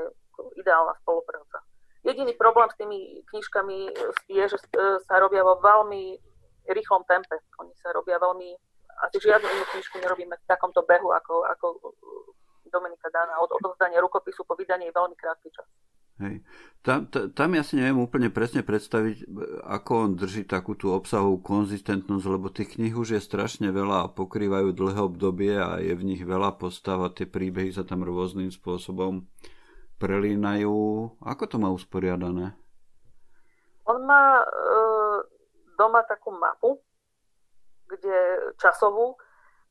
[0.60, 1.64] ideálna spolupráca.
[2.06, 3.00] Jediný problém s tými
[3.34, 3.78] knižkami
[4.30, 4.58] je, že
[5.10, 6.22] sa robia vo veľmi
[6.70, 7.34] rýchlom tempe.
[7.58, 8.54] Oni sa robia veľmi...
[8.96, 11.66] Asi žiadnu inú knižku nerobíme v takomto behu, ako, ako
[12.76, 13.40] Dominika Dana.
[13.40, 15.68] Od odovzdania rukopisu po vydanie je veľmi krátky čas.
[16.16, 16.48] Hej.
[16.80, 19.28] Tam, tam ja si neviem úplne presne predstaviť,
[19.68, 24.12] ako on drží takú tú obsahovú konzistentnosť, lebo tých kníh už je strašne veľa a
[24.16, 28.48] pokrývajú dlhé obdobie a je v nich veľa postav a tie príbehy sa tam rôznym
[28.48, 29.28] spôsobom
[30.00, 30.72] prelínajú.
[31.20, 32.56] Ako to má usporiadané?
[33.84, 34.46] On má e,
[35.76, 36.80] doma takú mapu,
[37.92, 39.20] kde časovú,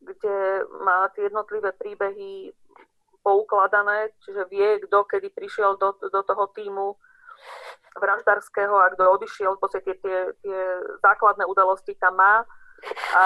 [0.05, 2.53] kde má tie jednotlivé príbehy
[3.24, 7.00] poukladané, čiže vie, kto kedy prišiel do, do toho týmu
[7.96, 10.58] vraždárskeho a kto odišiel, v podstate tie, tie
[11.00, 12.44] základné udalosti tam má
[13.16, 13.22] a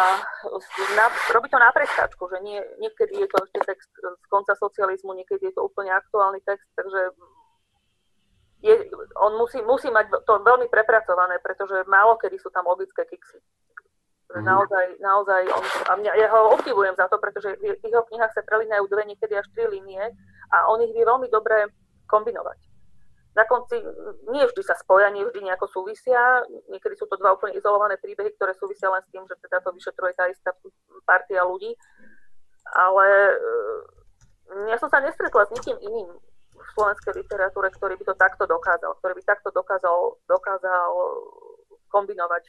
[0.94, 5.18] na, robí to na prestáčku, že nie, niekedy je to ešte text z konca socializmu,
[5.18, 7.10] niekedy je to úplne aktuálny text, takže
[8.62, 8.74] je,
[9.18, 13.38] on musí, musí mať to veľmi prepracované, pretože málo kedy sú tam logické kiksy.
[14.28, 14.44] Mm.
[14.44, 18.44] Naozaj, naozaj, on, a mňa, ja ho obdivujem za to, pretože v jeho knihách sa
[18.44, 20.04] prelínajú dve, niekedy až tri línie
[20.52, 21.72] a on ich vie veľmi dobre
[22.04, 22.60] kombinovať.
[23.32, 23.80] Na konci
[24.28, 28.36] nie vždy sa spoja, nie vždy nejako súvisia, niekedy sú to dva úplne izolované príbehy,
[28.36, 30.52] ktoré súvisia len s tým, že teda to vyšetruje tá istá
[31.08, 31.72] partia ľudí,
[32.76, 36.08] ale eh, ja som sa nestretla s nikým iným
[36.58, 40.90] v slovenskej literatúre, ktorý by to takto dokázal, ktorý by takto dokázal, dokázal
[41.88, 42.44] kombinovať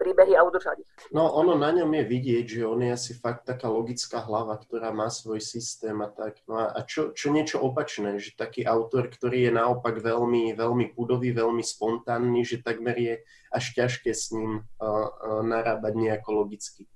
[0.00, 0.90] príbehy a udržať ich.
[1.12, 4.88] No ono na ňom je vidieť, že on je asi fakt taká logická hlava, ktorá
[4.96, 6.40] má svoj systém a tak.
[6.48, 10.96] No a, a čo, čo niečo opačné, že taký autor, ktorý je naopak veľmi, veľmi
[10.96, 13.14] pudový, veľmi spontánny, že takmer je
[13.52, 16.88] až ťažké s ním uh, uh, narábať nejako logicky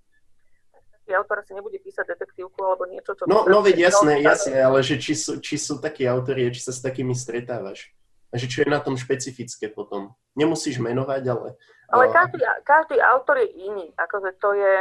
[1.05, 3.29] taký autor si nebude písať detektívku alebo niečo, čo...
[3.29, 6.73] No, no veď jasné, jasné, ale že či sú, či sú takí autori, či sa
[6.73, 7.93] s takými stretávaš.
[8.35, 10.11] A že čo je na tom špecifické potom.
[10.35, 11.49] Nemusíš menovať, ale
[11.94, 13.87] ale každý, každý autor je iný.
[13.94, 14.75] Akože to je,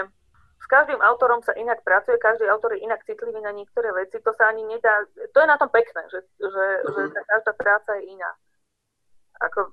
[0.57, 4.17] s každým autorom sa inak pracuje, každý autor je inak citlivý na niektoré veci.
[4.23, 5.03] To sa ani nedá,
[5.35, 7.11] to je na tom pekné, že, že, uh-huh.
[7.13, 7.27] že mhm.
[7.27, 8.31] každá práca je iná.
[9.43, 9.67] Ako,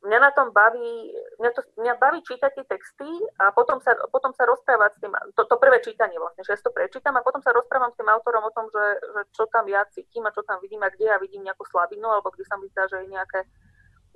[0.00, 4.32] mňa na tom baví, mňa, to, mňa baví čítať tie texty a potom sa, potom
[4.32, 7.44] sa rozprávať s tým, to, to prvé čítanie vlastne, že ja to prečítam a potom
[7.44, 10.40] sa rozprávam s tým autorom o tom, že, že čo tam ja cítim a čo
[10.48, 13.12] tam vidím a kde ja vidím nejakú slabinu alebo kde sa mi zdá, že je
[13.12, 13.44] nejaké,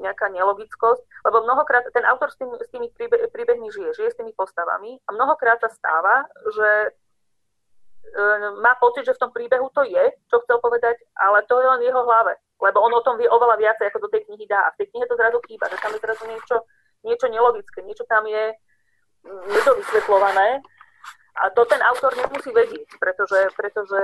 [0.01, 4.19] nejaká nelogickosť, lebo mnohokrát ten autor s tými, s tými príbe, príbehmi žije, žije s
[4.19, 8.29] tými postavami a mnohokrát sa stáva, že e,
[8.65, 11.81] má pocit, že v tom príbehu to je, čo chcel povedať, ale to je len
[11.85, 14.69] jeho hlave, lebo on o tom vie oveľa viacej, ako do tej knihy dá.
[14.69, 16.57] A v tej knihe to zrazu chýba, že tam je zrazu niečo,
[17.05, 18.55] niečo nelogické, niečo tam je
[19.25, 20.63] nedovysvetľované
[21.35, 24.01] a to ten autor nemusí vedieť, pretože, pretože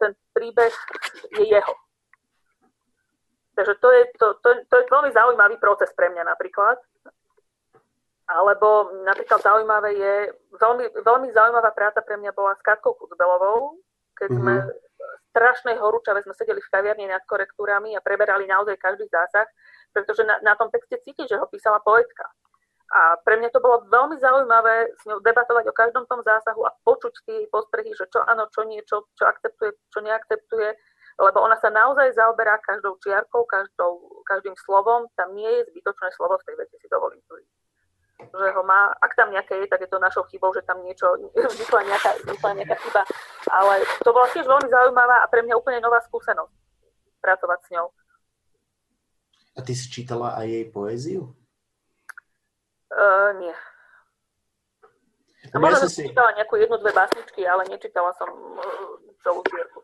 [0.00, 0.72] ten príbeh
[1.36, 1.74] je jeho.
[3.52, 6.80] Takže to je, to, to, to je veľmi zaujímavý proces pre mňa napríklad.
[8.30, 10.14] Alebo napríklad zaujímavé je,
[10.56, 13.76] veľmi, veľmi zaujímavá práca pre mňa bola s Katkou Kuzbelovou,
[14.16, 14.40] keď mm-hmm.
[14.40, 14.89] sme v
[15.30, 19.46] strašnej horúčave sme sedeli v kaviarni nad korektúrami a preberali naozaj každý zásah,
[19.94, 22.26] pretože na, na tom texte cíti, že ho písala poetka.
[22.90, 26.74] A pre mňa to bolo veľmi zaujímavé s ňou debatovať o každom tom zásahu a
[26.82, 30.68] počuť tie postrehy, že čo áno, čo nie, čo, čo akceptuje, čo neakceptuje,
[31.22, 35.06] lebo ona sa naozaj zaoberá každou čiarkou, každou, každým slovom.
[35.14, 37.59] Tam nie je zbytočné slovo v tej vete, si dovolím tvrdiť.
[38.28, 41.08] Že ho má, ak tam nejaké je, tak je to našou chybou, že tam niečo,
[41.32, 43.02] vznikla nejaká, vznikla nejaká chyba.
[43.48, 46.52] Ale to bola tiež veľmi zaujímavá a pre mňa úplne nová skúsenosť
[47.24, 47.86] pracovať s ňou.
[49.56, 51.22] A ty si čítala aj jej poéziu?
[52.90, 53.54] Uh, nie.
[55.50, 59.40] A možno, ja som si čítala nejakú jednu, dve básničky, ale nečítala som uh, celú
[59.48, 59.80] zbierku.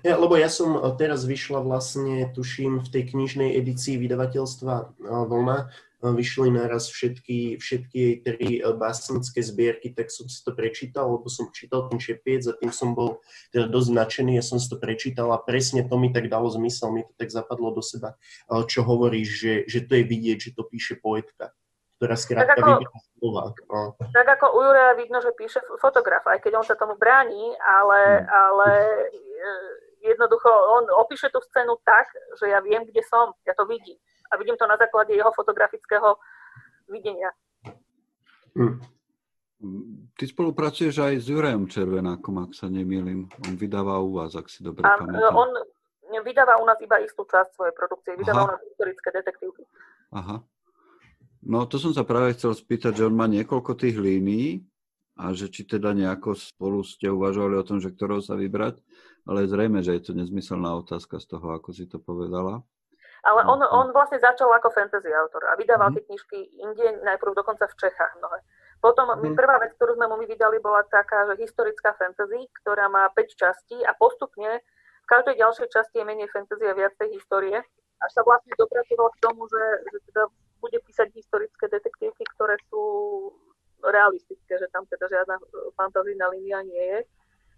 [0.00, 4.96] Ja, lebo ja som teraz vyšla vlastne, tuším, v tej knižnej edícii vydavateľstva
[5.28, 5.68] Vlna,
[6.00, 11.52] vyšli naraz všetky, všetky jej tri básnické zbierky, tak som si to prečítal, lebo som
[11.52, 13.20] čítal ten čepiec a tým som bol
[13.52, 16.88] teda dosť nadšený, ja som si to prečítal a presne to mi tak dalo zmysel,
[16.88, 18.16] mi to tak zapadlo do seba,
[18.64, 21.52] čo hovoríš, že, že to je vidieť, že to píše poetka
[22.00, 22.96] ktorá skrátka tak ako.
[23.20, 23.92] No.
[23.92, 28.24] Tak ako u Juraja vidno, že píše fotograf, aj keď on sa tomu bráni, ale,
[28.24, 28.26] hmm.
[28.32, 28.68] ale
[29.12, 29.52] e,
[30.08, 32.08] jednoducho on opíše tú scénu tak,
[32.40, 34.00] že ja viem, kde som, ja to vidím.
[34.30, 36.16] A vidím to na základe jeho fotografického
[36.86, 37.30] videnia.
[38.54, 38.78] Hmm.
[40.16, 43.28] Ty spolupracuješ aj s Jurajom Červenákom, ak sa nemýlim.
[43.44, 45.36] On vydáva u vás, ak si dobre a, pamätám.
[45.36, 45.50] On
[46.24, 48.16] vydáva u nás iba istú časť svojej produkcie.
[48.16, 48.46] Vydáva Aha.
[48.48, 49.62] u nás historické detektívky.
[50.16, 50.42] Aha.
[51.40, 54.64] No to som sa práve chcel spýtať, že on má niekoľko tých línií
[55.16, 58.80] a že či teda nejako spolu ste uvažovali o tom, že ktorého sa vybrať,
[59.28, 62.64] ale zrejme, že je to nezmyselná otázka z toho, ako si to povedala.
[63.20, 65.94] Ale on, on vlastne začal ako fantasy autor a vydával mm.
[65.96, 68.40] tie knižky inde, najprv dokonca v Čechách mnohé.
[68.80, 69.36] Potom mm.
[69.36, 73.76] prvá vec, ktorú sme mu vydali, bola taká, že historická fantasy, ktorá má 5 častí
[73.84, 74.64] a postupne
[75.04, 77.60] v každej ďalšej časti je menej fantasy a viac tej histórie.
[78.00, 80.22] Až sa vlastne dopracoval k tomu, že, že teda
[80.60, 82.84] bude písať historické detektívky, ktoré sú
[83.84, 85.36] realistické, že tam teda žiadna
[85.76, 87.00] fantazijná línia nie je.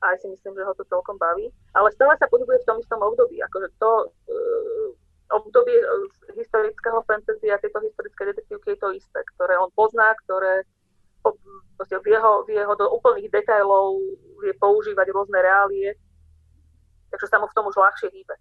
[0.02, 1.46] A aj si myslím, že ho to celkom baví.
[1.78, 3.38] Ale stále sa pohybuje v tom istom období.
[3.38, 4.81] Akože to uh,
[5.32, 5.80] obdobie
[6.36, 10.68] historického fantasy a tieto historické detektívky je to isté, ktoré on pozná, ktoré
[11.82, 13.98] v jeho, v jeho do úplných detailov
[14.42, 15.94] vie používať rôzne reálie,
[17.10, 18.34] takže sa mu v tom už ľahšie hýbe.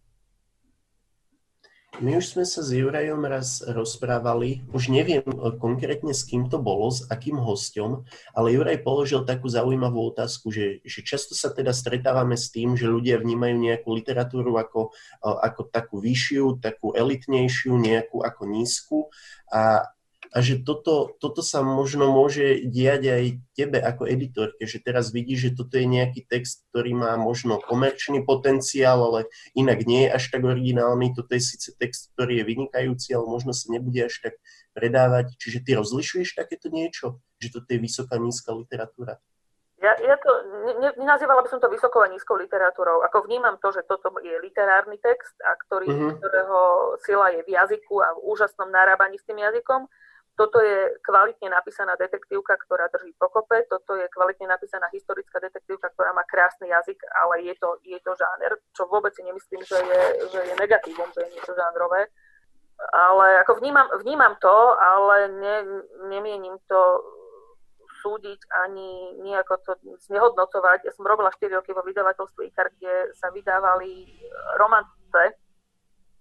[1.99, 6.55] My už sme sa s Jurajom raz rozprávali, už neviem e, konkrétne s kým to
[6.55, 11.75] bolo, s akým hostom, ale Juraj položil takú zaujímavú otázku, že, že často sa teda
[11.75, 17.75] stretávame s tým, že ľudia vnímajú nejakú literatúru ako, e, ako takú vyššiu, takú elitnejšiu,
[17.75, 18.97] nejakú ako nízku.
[19.51, 19.91] A
[20.31, 25.51] a že toto, toto sa možno môže diať aj tebe ako editorke, že teraz vidíš,
[25.51, 29.27] že toto je nejaký text, ktorý má možno komerčný potenciál, ale
[29.59, 33.51] inak nie je až tak originálny, toto je síce text, ktorý je vynikajúci, ale možno
[33.51, 34.39] sa nebude až tak
[34.71, 35.35] predávať.
[35.35, 39.19] Čiže ty rozlišuješ takéto niečo, že toto je vysoká, nízka literatúra?
[39.83, 40.31] Ja, ja to
[40.79, 43.01] ne, nenazývala by som to vysokou a nízkou literatúrou.
[43.03, 46.13] Ako vnímam to, že toto je literárny text, a ktorý, uh-huh.
[46.21, 46.59] ktorého
[47.01, 49.89] sila je v jazyku a v úžasnom narábaní s tým jazykom
[50.35, 56.15] toto je kvalitne napísaná detektívka, ktorá drží pokope, toto je kvalitne napísaná historická detektívka, ktorá
[56.15, 60.01] má krásny jazyk, ale je to, je to žáner, čo vôbec si nemyslím, že je,
[60.31, 62.07] že je negatívom, že je niečo žánrové.
[62.81, 65.57] Ale ako vnímam, vnímam to, ale ne,
[66.09, 66.81] nemienim to
[68.01, 69.71] súdiť ani nejako to
[70.09, 70.89] znehodnocovať.
[70.89, 74.09] Ja som robila 4 roky vo vydavateľstve IKAR, kde sa vydávali
[74.57, 75.37] romance,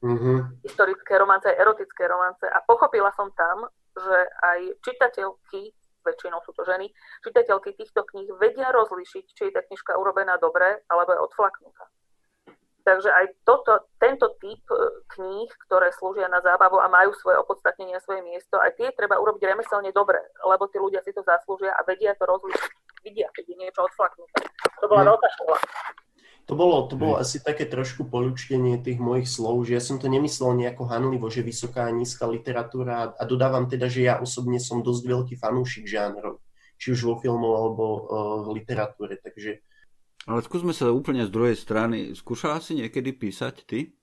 [0.04, 0.60] mm-hmm.
[0.68, 3.64] historické romance, erotické romance a pochopila som tam,
[4.00, 6.88] že aj čitateľky, väčšinou sú to ženy,
[7.20, 11.84] čitateľky týchto kníh vedia rozlišiť, či je tá knižka urobená dobre, alebo je odflaknutá.
[12.80, 17.92] Takže aj toto, tento typ e, kníh, ktoré slúžia na zábavu a majú svoje opodstatnenie
[17.92, 20.16] a svoje miesto, aj tie treba urobiť remeselne dobre,
[20.48, 22.72] lebo tí ľudia si to zaslúžia a vedia to rozlišiť.
[23.04, 24.48] Vidia, keď je niečo odflaknuté.
[24.80, 25.08] To bola mm.
[25.12, 25.56] veľká škola.
[26.50, 30.10] To bolo, to bolo asi také trošku polučtenie tých mojich slov, že ja som to
[30.10, 34.82] nemyslel nejako hanlivo, že vysoká a nízka literatúra a dodávam teda, že ja osobne som
[34.82, 36.42] dosť veľký fanúšik žánrov,
[36.74, 37.98] či už vo filmu alebo uh,
[38.50, 39.62] v literatúre, takže...
[40.26, 42.18] Ale skúsme sa úplne z druhej strany.
[42.18, 43.94] Skúšala si niekedy písať ty?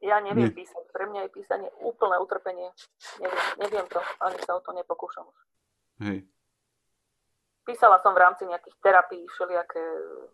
[0.00, 0.56] Ja neviem Nie.
[0.56, 0.88] písať.
[0.88, 2.72] Pre mňa je písanie úplné utrpenie.
[3.20, 5.38] Neviem, neviem to, ani sa o to nepokúšam už.
[6.00, 6.24] Hej.
[7.68, 9.82] Písala som v rámci nejakých terapií, všelijaké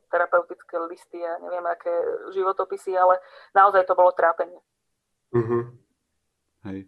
[0.07, 1.91] terapeutické listy a neviem, aké
[2.31, 3.19] životopisy, ale
[3.59, 4.63] naozaj to bolo trápenie.
[5.35, 5.75] Uh-huh.
[6.63, 6.87] Hej.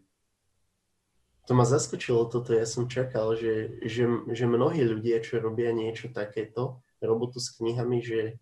[1.50, 6.14] To ma zaskočilo toto, ja som čakal, že, že, že mnohí ľudia, čo robia niečo
[6.14, 8.38] takéto, robotu s knihami, že,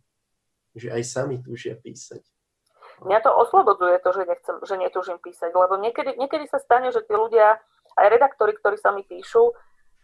[0.76, 2.20] že aj sami túžia písať.
[3.02, 7.02] Mňa to oslobodzuje to, že, nechcem, že netúžim písať, lebo niekedy, niekedy sa stane, že
[7.02, 7.58] tí ľudia,
[7.94, 9.54] aj redaktori, ktorí sa mi píšu,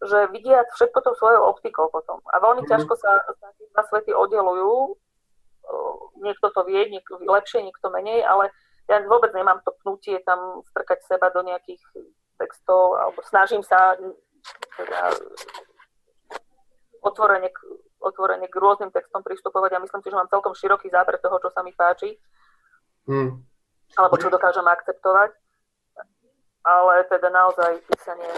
[0.01, 2.25] že vidia všetko to svojou optikou potom.
[2.33, 2.73] A veľmi mm-hmm.
[2.73, 4.97] ťažko sa, sa dva svety oddelujú.
[6.25, 8.51] Niekto to vie, niekto lepšie, niekto menej, ale
[8.91, 11.79] ja vôbec nemám to pnutie tam strkať seba do nejakých
[12.41, 13.95] textov, alebo snažím sa
[14.75, 15.01] teda
[17.05, 17.53] otvorene,
[18.01, 21.53] otvorene k rôznym textom pristupovať a myslím si, že mám celkom široký záber toho, čo
[21.53, 22.17] sa mi páči.
[23.07, 23.45] Mm.
[23.95, 25.37] Alebo čo dokážem akceptovať.
[26.65, 28.33] Ale teda naozaj písanie,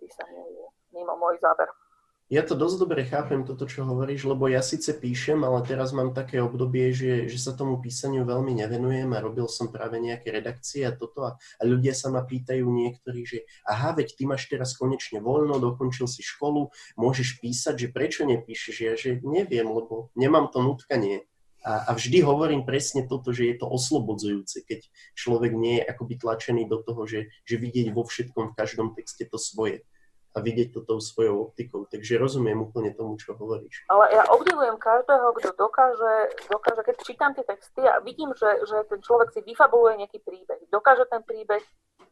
[0.00, 0.67] písanie je
[0.98, 1.70] mimo môj záber.
[2.28, 6.12] Ja to dosť dobre chápem, toto, čo hovoríš, lebo ja síce píšem, ale teraz mám
[6.12, 10.84] také obdobie, že, že sa tomu písaniu veľmi nevenujem a robil som práve nejaké redakcie
[10.84, 14.76] a toto a, a ľudia sa ma pýtajú niektorí, že aha, veď ty máš teraz
[14.76, 16.68] konečne voľno, dokončil si školu,
[17.00, 18.76] môžeš písať, že prečo nepíšeš?
[18.76, 21.24] Ja, že neviem, lebo nemám to nutkanie.
[21.64, 24.84] A, a vždy hovorím presne toto, že je to oslobodzujúce, keď
[25.16, 29.24] človek nie je akoby tlačený do toho, že, že vidieť vo všetkom, v každom texte
[29.24, 29.80] to svoje
[30.38, 31.82] a vidieť to tou svojou optikou.
[31.90, 33.82] Takže rozumiem úplne tomu, čo hovoríš.
[33.90, 36.14] Ale ja obdivujem každého, kto dokáže,
[36.46, 40.62] dokáže keď čítam tie texty a vidím, že, že ten človek si vyfabuluje nejaký príbeh,
[40.70, 41.60] dokáže ten príbeh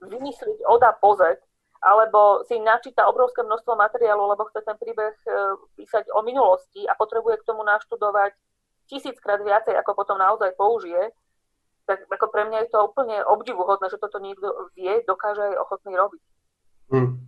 [0.02, 1.38] vymyslieť od a po Z,
[1.78, 5.30] alebo si načíta obrovské množstvo materiálu, lebo chce ten príbeh e,
[5.78, 8.34] písať o minulosti a potrebuje k tomu naštudovať
[8.90, 11.14] tisíckrát viacej, ako potom naozaj použije,
[11.86, 15.94] tak ako pre mňa je to úplne obdivuhodné, že toto niekto vie, dokáže aj ochotný
[15.94, 16.22] robiť.
[16.90, 17.18] Hmm.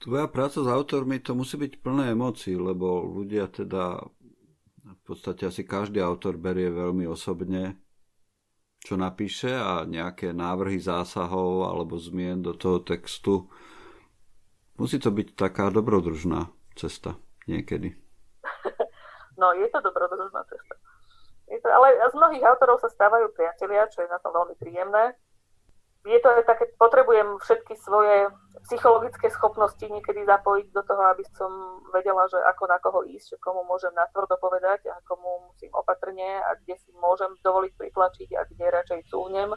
[0.00, 4.00] Tvoja práca s autormi to musí byť plné emócií, lebo ľudia teda
[4.80, 7.76] v podstate asi každý autor berie veľmi osobne,
[8.80, 13.52] čo napíše a nejaké návrhy zásahov alebo zmien do toho textu.
[14.80, 17.92] Musí to byť taká dobrodružná cesta niekedy.
[19.40, 20.76] No, je to dobrodružná cesta.
[21.48, 25.16] Je to, ale z mnohých autorov sa stávajú priatelia, čo je na tom veľmi príjemné
[26.04, 28.32] je to aj také, potrebujem všetky svoje
[28.64, 33.42] psychologické schopnosti niekedy zapojiť do toho, aby som vedela, že ako na koho ísť, že
[33.44, 38.48] komu môžem natvrdo povedať a komu musím opatrne a kde si môžem dovoliť pritlačiť a
[38.48, 39.52] kde radšej cúvnem,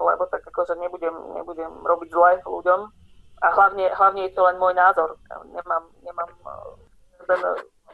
[0.00, 2.80] lebo tak akože nebudem, nebudem robiť zle ľuďom.
[3.40, 5.16] A hlavne, hlavne je to len môj názor.
[5.48, 6.28] Nemám, nemám
[7.24, 7.40] ten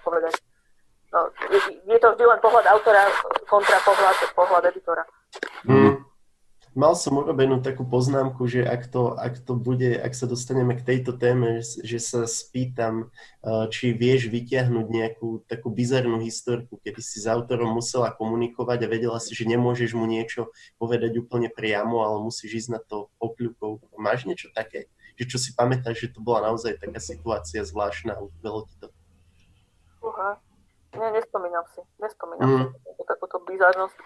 [0.03, 0.35] povedať.
[1.15, 3.07] No, je, je to vždy len pohľad autora
[3.47, 5.07] kontra pohľad, pohľad editora.
[5.71, 6.07] Mm
[6.77, 10.85] mal som urobenú takú poznámku, že ak to, ak to bude, ak sa dostaneme k
[10.85, 17.25] tejto téme, že sa spýtam, eh, či vieš vyťahnuť nejakú takú bizarnú historku, kedy si
[17.25, 22.21] s autorom musela komunikovať a vedela si, že nemôžeš mu niečo povedať úplne priamo, ale
[22.21, 23.97] musíš ísť na to okľukou.
[23.97, 24.93] Máš niečo také?
[25.17, 28.93] Že čo si pamätáš, že to bola naozaj taká situácia zvláštna a utvelo ti to?
[30.05, 30.37] Uha.
[30.97, 31.81] Ne, nespomínam si.
[32.01, 32.69] Nespomínam mm.
[32.73, 33.97] si takúto bizarnosť.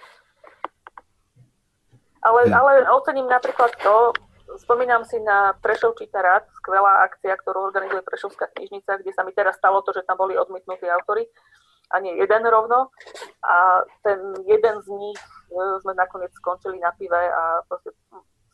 [2.20, 2.60] Ale, ja.
[2.60, 4.12] ale ocením napríklad to,
[4.60, 9.32] spomínam si na Prešov číta rád, skvelá akcia, ktorú organizuje Prešovská knižnica, kde sa mi
[9.32, 11.28] teraz stalo to, že tam boli odmietnutí autory
[11.90, 12.90] a nie jeden rovno.
[13.42, 17.90] A ten jeden z nich e, sme nakoniec skončili na pive a proste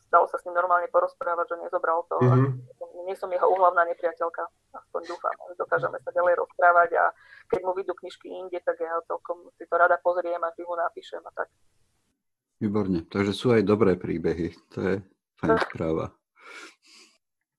[0.07, 2.17] stalo sa s ním normálne porozprávať, že nezobral to.
[2.23, 3.05] Mm-hmm.
[3.05, 4.43] Nie som jeho úhlavná nepriateľka,
[4.75, 7.05] aspoň dúfam, že dokážeme sa ďalej rozprávať a
[7.51, 11.23] keď mu vidú knižky inde, tak ja celkom si to rada pozriem a mu napíšem
[11.23, 11.47] a tak.
[12.57, 14.95] Výborne, takže sú aj dobré príbehy, to je
[15.37, 16.17] fajn správa.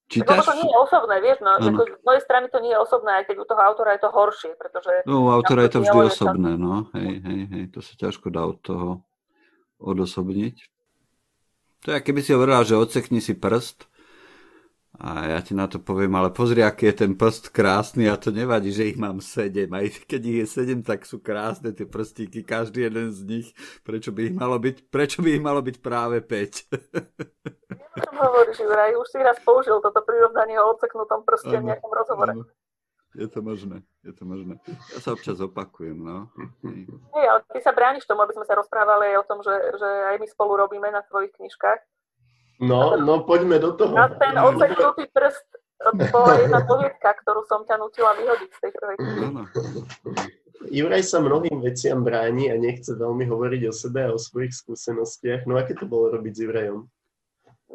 [0.09, 0.41] Čítaš?
[0.41, 3.25] to nie je osobné, vieš, no, ako z mojej strany to nie je osobné, aj
[3.29, 4.93] keď u toho autora je to horšie, pretože...
[5.05, 8.49] No, u autora je to vždy osobné, no, hej, hej, hej, to sa ťažko dá
[8.49, 9.05] od toho
[9.79, 10.57] odosobniť.
[11.85, 13.87] To je, keby si hovorila, že odsekni si prst,
[14.99, 18.35] a ja ti na to poviem, ale pozri, aký je ten prst krásny a to
[18.35, 19.71] nevadí, že ich mám sedem.
[19.71, 23.49] Aj keď ich je sedem, tak sú krásne tie prstíky, každý jeden z nich.
[23.87, 26.27] Prečo by ich malo byť, prečo by ich malo byť práve 5?
[27.79, 28.99] Neviem, hovoríš, Juraj.
[28.99, 32.35] Už si raz použil toto prirovnanie o odseknutom prste v nejakom rozhovore.
[32.35, 32.45] Ano.
[33.17, 34.61] Je to možné, je to možné.
[34.93, 36.29] Ja sa občas opakujem, no.
[37.17, 39.89] Nie, ale ty sa brániš tomu, aby sme sa rozprávali aj o tom, že, že
[40.13, 41.81] aj my spolu robíme na tvojich knižkách.
[42.59, 43.95] No, no poďme do toho.
[43.95, 45.47] Na ten odseknutý prst
[46.11, 48.97] bola jedna poviedka, ktorú som ťa nutila vyhodiť z tej prvej
[50.75, 55.47] Juraj sa mnohým veciam bráni a nechce veľmi hovoriť o sebe a o svojich skúsenostiach.
[55.47, 56.81] No aké to bolo robiť s Jurajom?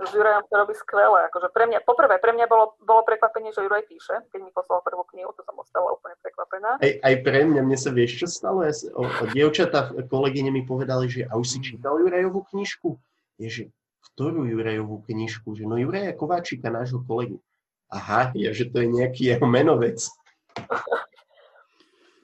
[0.03, 1.31] S Jurajom to robí skvelé.
[1.31, 4.83] Akože pre mňa, poprvé, pre mňa bolo, bolo prekvapenie, že Juraj píše, keď mi poslal
[4.83, 6.81] prvú knihu, to som ostala úplne prekvapená.
[6.83, 8.67] Aj, aj pre mňa, mne sa vieš, čo stalo?
[8.67, 12.99] Ja, o, o, dievčatá, kolegyne mi povedali, že a už si čítal Jurajovú knižku?
[13.39, 13.71] Ježi,
[14.13, 17.41] ktorú Jurajovú knižku, že no Juraja Kováčika, nášho kolegu.
[17.89, 20.01] Aha, ja, že to je nejaký jeho menovec.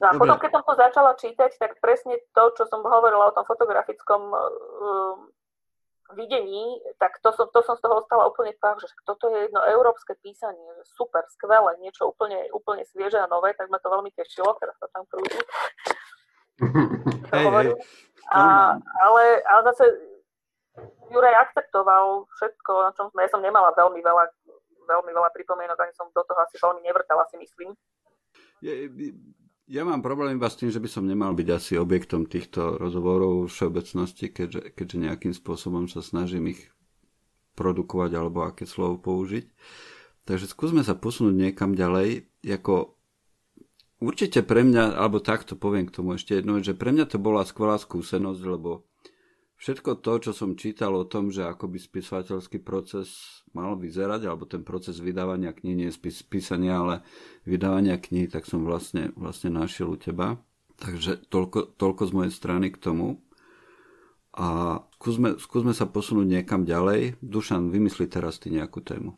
[0.00, 3.34] No a potom, keď som to začala čítať, tak presne to, čo som hovorila o
[3.36, 5.28] tom fotografickom um,
[6.16, 9.60] videní, tak to som, to som z toho ostala úplne fakt, že toto je jedno
[9.62, 14.10] európske písanie, že super, skvelé, niečo úplne, úplne svieže a nové, tak ma to veľmi
[14.16, 15.38] tešilo, teraz sa tam prúdi.
[17.30, 17.68] Hey, hey.
[18.30, 18.42] A,
[18.78, 19.84] ale, ale zase
[21.10, 24.24] Juraj akceptoval všetko, na čom sme, ja som nemala veľmi veľa,
[24.86, 27.74] veľmi veľa pripomienok, ani som do toho asi veľmi nevrtala, si myslím.
[28.62, 28.90] Je,
[29.70, 33.46] ja mám problém iba s tým, že by som nemal byť asi objektom týchto rozhovorov
[33.46, 36.70] v všeobecnosti, keďže, keďže nejakým spôsobom sa snažím ich
[37.54, 39.46] produkovať alebo aké slovo použiť.
[40.26, 42.26] Takže skúsme sa posunúť niekam ďalej.
[42.42, 42.98] Jako
[44.02, 47.46] určite pre mňa, alebo takto poviem k tomu ešte jednu, že pre mňa to bola
[47.46, 48.90] skvelá skúsenosť, lebo
[49.60, 54.48] všetko to, čo som čítal o tom, že ako by spisovateľský proces mal vyzerať, alebo
[54.48, 56.94] ten proces vydávania kníh, nie spis, písania, ale
[57.44, 60.40] vydávania kníh, tak som vlastne, vlastne našiel u teba.
[60.80, 63.20] Takže toľko, toľko z mojej strany k tomu.
[64.32, 67.20] A skúsme, skúsme sa posunúť niekam ďalej.
[67.20, 69.12] Dušan, vymysli teraz ty nejakú tému.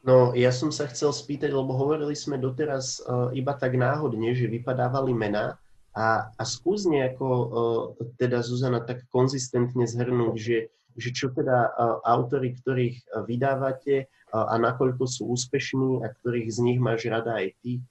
[0.00, 4.48] No, ja som sa chcel spýtať, lebo hovorili sme doteraz uh, iba tak náhodne, že
[4.48, 7.82] vypadávali mená, a, a skús nejako uh,
[8.14, 10.58] teda Zuzana tak konzistentne zhrnúť, že,
[10.94, 16.58] že čo teda uh, autory, ktorých vydávate uh, a nakoľko sú úspešní a ktorých z
[16.62, 17.82] nich máš rada aj ty?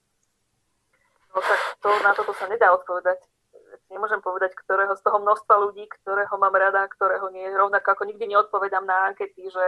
[1.30, 3.20] No tak to, na toto sa nedá odpovedať.
[3.90, 7.42] Nemôžem povedať, ktorého z toho množstva ľudí, ktorého mám rada ktorého nie.
[7.50, 9.64] Rovnako ako nikdy neodpovedám na ankety, že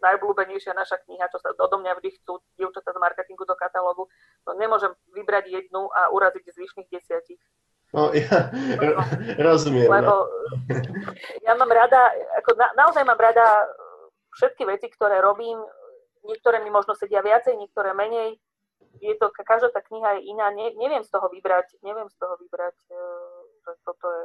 [0.00, 4.08] najblúbenejšia naša kniha, čo sa odo mňa vždy chcú dievčatá z marketingu do katalógu,
[4.44, 7.40] to nemôžem vybrať jednu a uraziť zvyšných desiatich.
[7.90, 8.50] No, ja
[9.42, 9.90] rozumiem.
[9.90, 9.94] No.
[9.98, 10.14] Lebo
[11.42, 13.66] ja mám rada, ako na, naozaj mám rada
[14.38, 15.58] všetky veci, ktoré robím.
[16.22, 18.38] Niektoré mi možno sedia viacej, niektoré menej.
[19.02, 20.54] Je to, každá tá kniha je iná.
[20.54, 23.02] Ne, neviem z toho vybrať, neviem z toho vybrať, e,
[23.64, 24.24] že toto je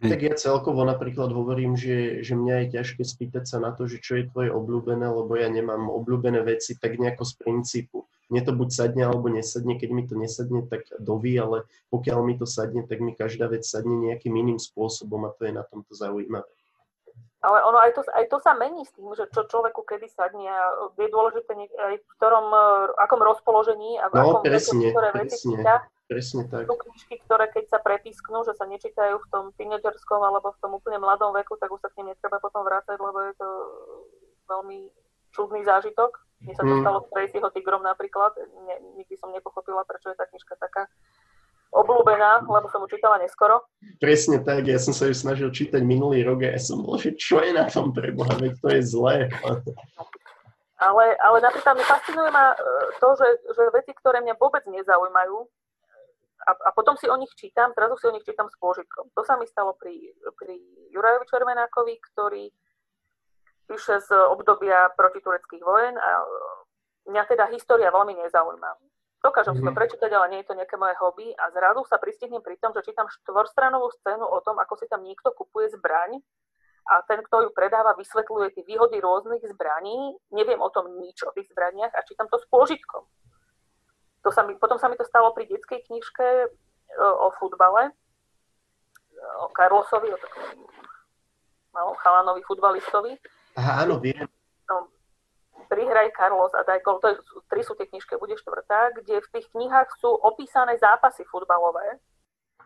[0.00, 4.00] tak ja celkovo napríklad hovorím, že, že mňa je ťažké spýtať sa na to, že
[4.00, 7.98] čo je tvoje obľúbené, lebo ja nemám obľúbené veci tak nejako z princípu.
[8.30, 12.38] Mne to buď sadne alebo nesadne, keď mi to nesadne, tak doví, ale pokiaľ mi
[12.38, 15.92] to sadne, tak mi každá vec sadne nejakým iným spôsobom a to je na tomto
[15.92, 16.46] zaujímavé.
[17.40, 20.44] Ale ono aj to, aj to sa mení s tým, že čo človeku kedy sadne
[20.44, 22.52] a je dôležité aj v ktorom,
[23.00, 25.74] akom rozpoložení a v no, akom presne, ktoré presne, veci číta.
[26.04, 26.68] Presne tak.
[26.68, 30.76] Sú knižky, ktoré keď sa prepísknú, že sa nečítajú v tom tínedžerskom alebo v tom
[30.76, 33.48] úplne mladom veku, tak už sa k nim netreba potom vrácať, lebo je to
[34.44, 34.78] veľmi
[35.32, 36.10] čudný zážitok.
[36.44, 36.82] Mne sa to mm.
[36.84, 38.36] stalo s Tracyho Tigrom napríklad.
[38.68, 40.88] Ne, nikdy som nepochopila, prečo je tá knižka taká
[41.70, 43.62] obľúbená, lebo som ju čítala neskoro.
[44.02, 47.14] Presne tak, ja som sa ju snažil čítať minulý rok a ja som bol, že
[47.14, 49.16] čo je na tom preboha, veď to je zlé.
[50.80, 52.58] Ale, ale napríklad mi fascinuje ma e,
[53.04, 55.44] to, že, že veci, ktoré mňa vôbec nezaujímajú,
[56.40, 59.12] a, a potom si o nich čítam, zrazu si o nich čítam s pôžitkom.
[59.12, 59.92] To sa mi stalo pri,
[60.40, 60.56] pri
[60.88, 62.48] Jurajovi Červenákovi, ktorý
[63.68, 66.10] píše z obdobia protitureckých vojen a
[67.06, 68.70] mňa teda história veľmi nezaujíma.
[69.20, 69.60] Dokážem mm-hmm.
[69.60, 69.78] si to mhm.
[69.78, 72.84] prečítať, ale nie je to nejaké moje hobby a zrazu sa pristihnem pri tom, že
[72.88, 76.20] čítam štvorstranovú scénu o tom, ako si tam niekto kupuje zbraň
[76.88, 80.16] a ten, kto ju predáva, vysvetľuje tie výhody rôznych zbraní.
[80.32, 83.04] Neviem o tom nič, o tých zbraniach a čítam to s pôžitkom.
[84.24, 86.48] To sa mi, potom sa mi to stalo pri detskej knižke o,
[86.96, 87.92] e, o futbale,
[89.44, 90.44] o Carlosovi, o takom
[91.76, 93.12] malom chalanovi futbalistovi.
[93.60, 94.26] Aha, áno, viem.
[95.70, 97.16] Prihraj Carlos a daj gol, to je,
[97.46, 102.02] tri sú tie knižky, bude štvrtá, kde v tých knihách sú opísané zápasy futbalové,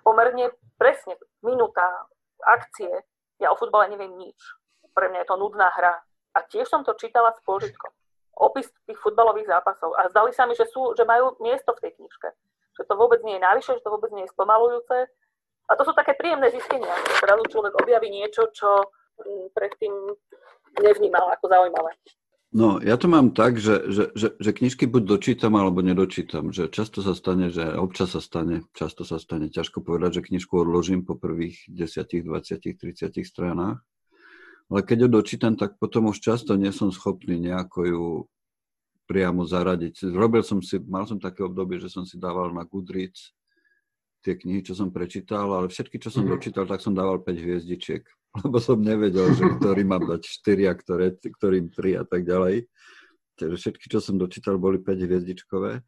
[0.01, 0.49] pomerne
[0.81, 2.09] presne, minúta,
[2.45, 3.05] akcie.
[3.41, 4.37] Ja o futbale neviem nič.
[4.97, 6.01] Pre mňa je to nudná hra.
[6.33, 7.91] A tiež som to čítala s pôžitkom.
[8.35, 9.95] Opis tých futbalových zápasov.
[10.01, 12.29] A zdali sa mi, že, sú, že majú miesto v tej knižke.
[12.75, 14.97] Že to vôbec nie je návyššie, že to vôbec nie je spomalujúce.
[15.65, 16.93] A to sú také príjemné zistenia.
[17.23, 18.83] Zrazu človek objaví niečo, čo
[19.23, 19.93] mm, predtým
[20.83, 21.95] nevnímal ako zaujímavé.
[22.55, 26.55] No, ja to mám tak, že, že, že, že knižky buď dočítam, alebo nedočítam.
[26.55, 29.51] Že často sa stane, že občas sa stane, často sa stane.
[29.51, 33.83] Ťažko povedať, že knižku odložím po prvých 10, 20, 30 stranách.
[34.71, 38.05] Ale keď ju dočítam, tak potom už často nie som schopný nejako ju
[39.11, 40.15] priamo zaradiť.
[40.15, 43.35] Robil som si, mal som také obdobie, že som si dával na Goodreads
[44.23, 46.39] tie knihy, čo som prečítal, ale všetky, čo som mm-hmm.
[46.39, 48.07] dočítal, tak som dával 5 hviezdičiek
[48.43, 52.67] lebo som nevedel, že ktorý mám dať 4 a ktoré, ktorým 3 a tak ďalej.
[53.39, 55.83] Takže všetky, čo som dočítal, boli 5 hviezdičkové.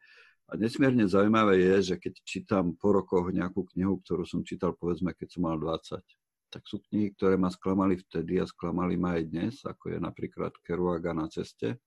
[0.46, 5.10] A nesmierne zaujímavé je, že keď čítam po rokoch nejakú knihu, ktorú som čítal povedzme,
[5.10, 5.98] keď som mal 20,
[6.46, 10.54] tak sú knihy, ktoré ma sklamali vtedy a sklamali ma aj dnes, ako je napríklad
[10.62, 11.82] Kerouaga na ceste.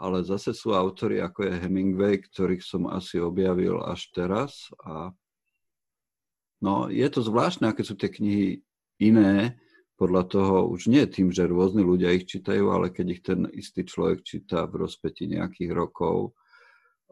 [0.00, 4.72] Ale zase sú autory, ako je Hemingway, ktorých som asi objavil až teraz.
[4.80, 5.12] A
[6.64, 8.64] no, je to zvláštne, aké sú tie knihy
[9.00, 9.58] iné,
[10.00, 13.84] podľa toho už nie tým, že rôzni ľudia ich čítajú, ale keď ich ten istý
[13.84, 16.32] človek číta v rozpeti nejakých rokov,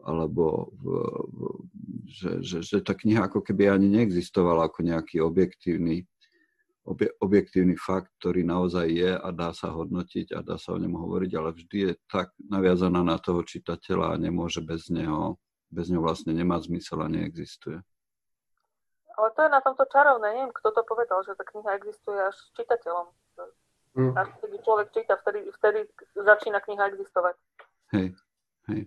[0.01, 0.85] alebo v,
[1.29, 1.39] v,
[2.09, 6.07] že, že, že tá kniha ako keby ani neexistovala ako nejaký objektívny,
[6.87, 10.95] obje, objektívny fakt, ktorý naozaj je a dá sa hodnotiť a dá sa o ňom
[10.95, 15.37] hovoriť, ale vždy je tak naviazaná na toho čitateľa a nemôže bez neho,
[15.69, 17.83] bez neho vlastne nemá zmysel a neexistuje.
[19.19, 20.27] Ale to je na tomto čarovné.
[20.31, 23.11] Neviem, kto to povedal, že tá kniha existuje až čitateľom.
[23.99, 24.15] Mm.
[24.15, 25.79] Až keď človek číta, vtedy, vtedy
[26.15, 27.35] začína kniha existovať.
[27.91, 28.15] Hej,
[28.71, 28.81] hej.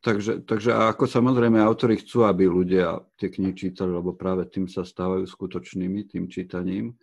[0.00, 4.80] Takže, takže ako samozrejme autori chcú, aby ľudia tie knihy čítali, lebo práve tým sa
[4.80, 6.96] stávajú skutočnými, tým čítaním.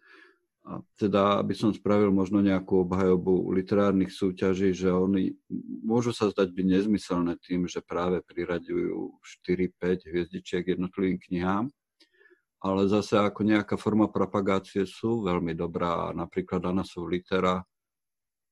[0.68, 5.32] A teda, aby som spravil možno nejakú obhajobu literárnych súťaží, že oni
[5.88, 11.72] môžu sa zdať byť nezmyselné tým, že práve priraďujú 4-5 hviezdičiek jednotlivým knihám,
[12.59, 16.11] ale zase ako nejaká forma propagácie sú veľmi dobrá.
[16.11, 17.63] Napríklad Anasov litera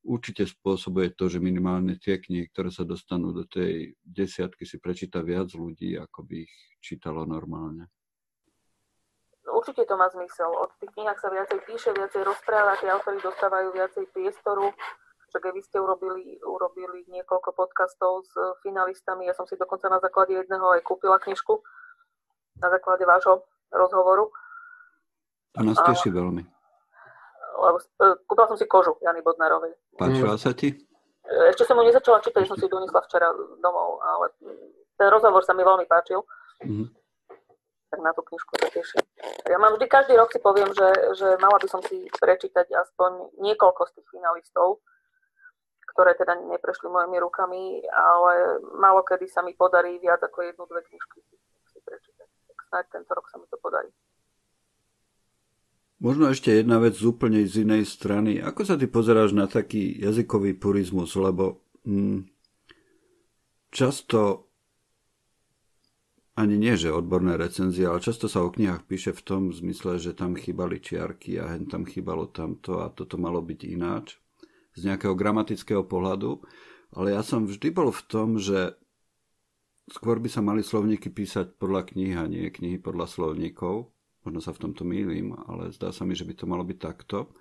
[0.08, 5.20] určite spôsobuje to, že minimálne tie knihy, ktoré sa dostanú do tej desiatky, si prečíta
[5.20, 7.92] viac ľudí, ako by ich čítalo normálne
[9.66, 10.54] určite to má zmysel.
[10.54, 14.70] O tých knihách sa viacej píše, viacej rozpráva, tie autory dostávajú viacej priestoru.
[15.34, 19.26] Však aj vy ste urobili, urobili niekoľko podcastov s finalistami.
[19.26, 21.66] Ja som si dokonca na základe jedného aj kúpila knižku.
[22.62, 23.42] Na základe vášho
[23.74, 24.30] rozhovoru.
[25.58, 26.46] To nás teší veľmi.
[27.58, 29.74] Lebo, e, kúpila som si kožu Jany Bodnarovej.
[29.98, 30.78] Páčila sa ti?
[31.26, 33.34] E, ešte som mu nezačala čítať, som si ju donesla včera
[33.66, 34.30] domov, ale
[34.94, 36.22] ten rozhovor sa mi veľmi páčil.
[36.62, 37.05] Mm-hmm
[37.96, 39.08] tak na tú knižku sa teším.
[39.48, 43.40] Ja mám vždy, každý rok si poviem, že, že mala by som si prečítať aspoň
[43.40, 44.84] niekoľko z tých finalistov,
[45.96, 50.84] ktoré teda neprešli mojimi rukami, ale málo kedy sa mi podarí viac ako jednu, dve
[50.92, 51.24] knižky
[51.72, 52.28] si prečítať.
[52.52, 53.88] Tak snáď tento rok sa mi to podarí.
[56.04, 58.44] Možno ešte jedna vec z úplne z inej strany.
[58.44, 61.16] Ako sa ty pozeráš na taký jazykový purizmus?
[61.16, 62.28] Lebo hm,
[63.72, 64.45] často
[66.36, 70.12] ani nie, že odborné recenzie, ale často sa o knihách píše v tom zmysle, že
[70.12, 74.20] tam chýbali čiarky a hen tam chýbalo tamto a toto malo byť ináč
[74.76, 76.44] z nejakého gramatického pohľadu.
[76.92, 78.76] Ale ja som vždy bol v tom, že
[79.88, 83.96] skôr by sa mali slovníky písať podľa knih a nie knihy podľa slovníkov.
[84.28, 87.32] Možno sa v tomto mýlim, ale zdá sa mi, že by to malo byť takto.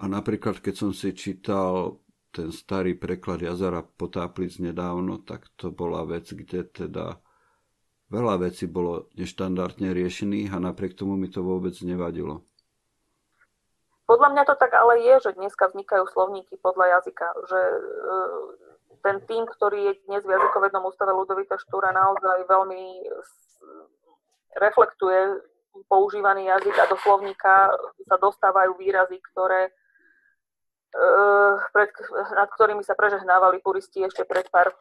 [0.00, 2.04] A napríklad, keď som si čítal
[2.36, 7.20] ten starý preklad Jazara Potáplic nedávno, tak to bola vec, kde teda
[8.10, 12.42] Veľa vecí bolo neštandardne riešených a napriek tomu mi to vôbec nevadilo.
[14.10, 17.78] Podľa mňa to tak ale je, že dneska vznikajú slovníky podľa jazyka, že e,
[19.06, 23.06] ten tým, ktorý je dnes v jazykovednom ústave Ludovita Štúra naozaj veľmi
[24.58, 25.46] reflektuje
[25.86, 27.70] používaný jazyk a do slovníka
[28.10, 29.72] sa dostávajú výrazy, ktoré e,
[31.70, 31.94] pred,
[32.34, 34.74] nad ktorými sa prežehnávali puristi ešte pred pár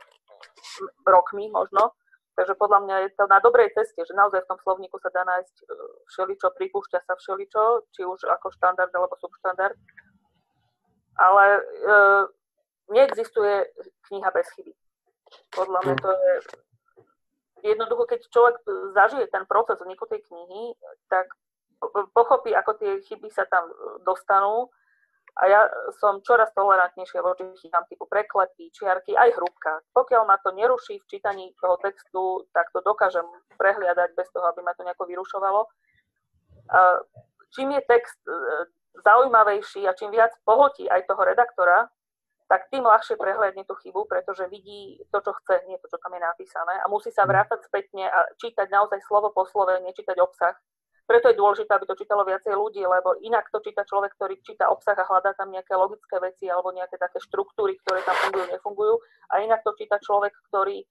[1.06, 1.94] rokmi možno.
[2.36, 5.28] Takže podľa mňa je to na dobrej ceste, že naozaj v tom slovníku sa dá
[5.28, 5.66] nájsť e,
[6.08, 9.76] všeličo, pripúšťa sa všeličo, či už ako štandard alebo subštandard.
[11.20, 11.62] Ale e,
[12.96, 13.68] neexistuje
[14.08, 14.72] kniha bez chyby.
[15.52, 16.34] Podľa mňa to je
[17.64, 18.56] jednoducho, keď človek
[18.96, 20.74] zažije ten proces vzniku tej knihy,
[21.12, 21.28] tak
[22.16, 23.68] pochopí, ako tie chyby sa tam
[24.04, 24.72] dostanú
[25.40, 25.62] a ja
[26.04, 29.80] som čoraz tolerantnejšia voči chybám typu preklepy, čiarky, aj hrúbka.
[29.96, 33.24] Pokiaľ ma to neruší v čítaní toho textu, tak to dokážem
[33.56, 35.64] prehliadať bez toho, aby ma to nejako vyrušovalo.
[37.56, 38.36] Čím je text e,
[39.02, 41.88] zaujímavejší a čím viac pohltí aj toho redaktora,
[42.50, 46.14] tak tým ľahšie prehľadne tú chybu, pretože vidí to, čo chce, nie to, čo tam
[46.18, 50.58] je napísané a musí sa vrátať spätne a čítať naozaj slovo po slove, nečítať obsah,
[51.10, 54.70] preto je dôležité, aby to čítalo viacej ľudí, lebo inak to číta človek, ktorý číta
[54.70, 58.95] obsah a hľadá tam nejaké logické veci alebo nejaké také štruktúry, ktoré tam fungujú, nefungujú.
[59.34, 60.88] A inak to číta človek, ktorý e,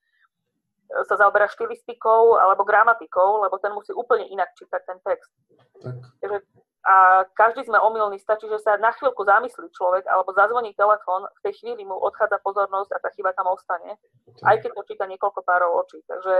[1.07, 5.31] sa zaoberá štilistikou alebo gramatikou, lebo ten musí úplne inak čítať ten text.
[5.87, 5.95] Tak.
[6.19, 6.39] Takže
[6.89, 11.41] a každý sme omylní, stačí, že sa na chvíľku zamyslí človek alebo zazvoní telefón, v
[11.45, 13.99] tej chvíli mu odchádza pozornosť a tá chyba tam ostane,
[14.41, 16.01] aj keď to číta niekoľko párov očí.
[16.09, 16.35] Takže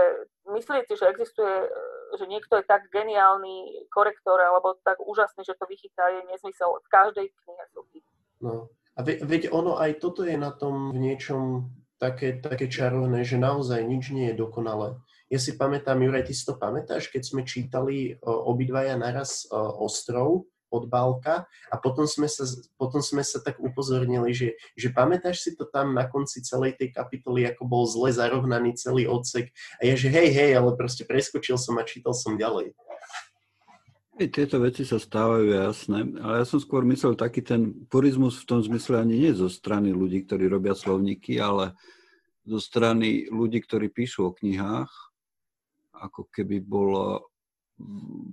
[0.49, 1.69] myslieť si, že existuje,
[2.17, 6.79] že niekto je tak geniálny korektor alebo tak úžasný, že to vychytá, je nezmysel.
[6.81, 7.63] V každej knihe.
[8.41, 8.71] No.
[8.97, 13.39] A ve, veď ono aj toto je na tom v niečom také, také čarovné, že
[13.39, 14.95] naozaj nič nie je dokonalé.
[15.29, 20.85] Ja si pamätám, Juraj, ty si to pamätáš, keď sme čítali obidvaja naraz Ostrov od
[20.89, 22.45] a potom sme sa,
[22.77, 26.93] potom sme sa tak upozornili, že, že pamätáš si to tam na konci celej tej
[26.93, 29.49] kapitoly, ako bol zle zarovnaný celý odsek
[29.81, 32.73] a ja, že hej, hej, ale proste preskočil som a čítal som ďalej.
[34.19, 38.59] Tieto veci sa stávajú jasné, ale ja som skôr myslel taký ten purizmus v tom
[38.59, 41.71] zmysle ani nie zo strany ľudí, ktorí robia slovníky, ale
[42.43, 44.91] zo strany ľudí, ktorí píšu o knihách,
[45.95, 47.28] ako keby bolo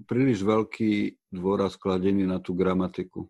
[0.07, 3.27] príliš veľký dôraz kladený na tú gramatiku.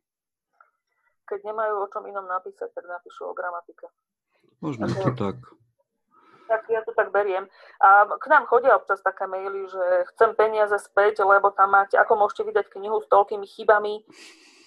[1.27, 3.91] Keď nemajú o čom inom napísať, tak napíšu o gramatike.
[4.63, 5.37] Možno je to tak.
[6.47, 7.51] Tak ja to tak beriem.
[7.83, 9.83] A k nám chodia občas také maily, že
[10.15, 14.07] chcem peniaze späť, lebo tam máte, ako môžete vydať knihu s toľkými chybami.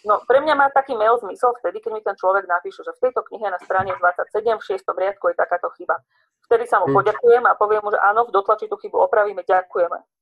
[0.03, 3.07] No, pre mňa má taký mail zmysel vtedy, keď mi ten človek napíše, že v
[3.07, 4.83] tejto knihe na strane 27 v 6.
[4.83, 5.95] riadku je takáto chyba.
[6.47, 6.95] Vtedy sa mu hm.
[6.99, 10.18] poďakujem a poviem mu, že áno, v dotlači tú chybu opravíme, ďakujeme.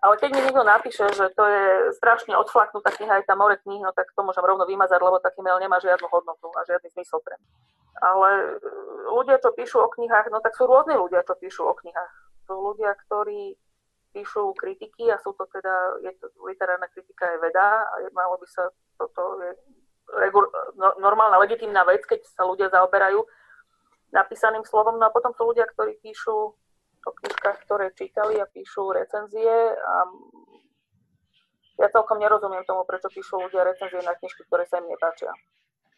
[0.00, 3.84] Ale keď mi niekto napíše, že to je strašne odflaknutá kniha, aj tá more knih,
[3.84, 7.20] no tak to môžem rovno vymazať, lebo taký mail nemá žiadnu hodnotu a žiadny zmysel
[7.20, 7.50] pre mňa.
[8.00, 8.44] Ale e,
[9.12, 12.12] ľudia, čo píšu o knihách, no tak sú rôzni ľudia, čo píšu o knihách.
[12.48, 13.60] Sú ľudia, ktorí
[14.16, 18.40] píšu kritiky a sú to teda, je to, literárna kritika je veda a je, malo
[18.40, 19.52] by sa, toto je
[20.16, 20.40] regu,
[20.80, 23.20] no, normálna, legitímna vec, keď sa ľudia zaoberajú
[24.16, 24.98] napísaným slovom.
[24.98, 26.56] No a potom sú ľudia, ktorí píšu
[27.06, 29.94] o knižkách, ktoré čítali a píšu recenzie a
[31.80, 35.32] ja celkom nerozumiem tomu, prečo píšu ľudia recenzie na knižky, ktoré sa im nepáčia.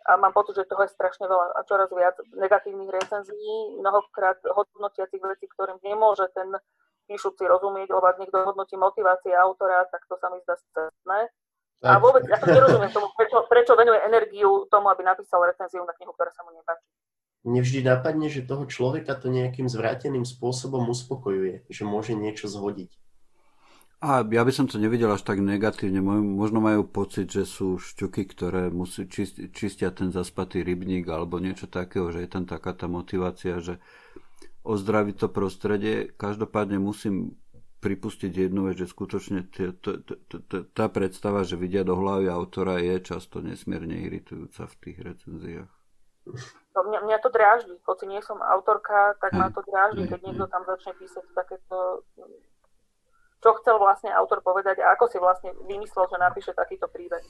[0.07, 5.23] A mám pocit, že toho je strašne veľa a čoraz viac negatívnych recenzií, mnohokrát hodnotiacich
[5.23, 6.51] vecí, ktorým nemôže ten
[7.07, 11.31] píšuci rozumieť, lebo ak niekto hodnotí motivácie autora, tak to sa mi zdá cestné.
[11.83, 16.15] A vôbec ja nerozumiem tomu, prečo, prečo venuje energiu tomu, aby napísal recenziu na knihu,
[16.15, 16.87] ktorá sa mu nepáči
[17.43, 22.95] mne vždy napadne, že toho človeka to nejakým zvráteným spôsobom uspokojuje, že môže niečo zhodiť.
[24.03, 26.03] A ja by som to nevidel až tak negatívne.
[26.03, 29.07] Možno majú pocit, že sú šťuky, ktoré musí
[29.55, 33.79] čistia ten zaspatý rybník alebo niečo takého, že je tam taká tá motivácia, že
[34.67, 36.11] ozdraviť to prostredie.
[36.19, 37.39] Každopádne musím
[37.79, 39.47] pripustiť jednu vec, že skutočne
[40.75, 45.73] tá predstava, že vidia do hlavy autora je často nesmierne iritujúca v tých recenziách.
[46.73, 50.49] No, mňa, mňa to dráždi, hoci nie som autorka, tak ma to dráždi, keď niekto
[50.49, 52.01] tam začne písať takéto,
[53.45, 57.21] čo chcel vlastne autor povedať a ako si vlastne vymyslel, že napíše takýto príbeh.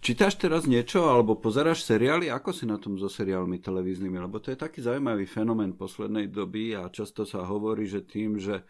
[0.00, 2.32] Čítaš teraz niečo alebo pozeráš seriály?
[2.32, 4.16] Ako si na tom so seriálmi televíznymi?
[4.16, 8.64] Lebo to je taký zaujímavý fenomén poslednej doby a často sa hovorí, že tým, že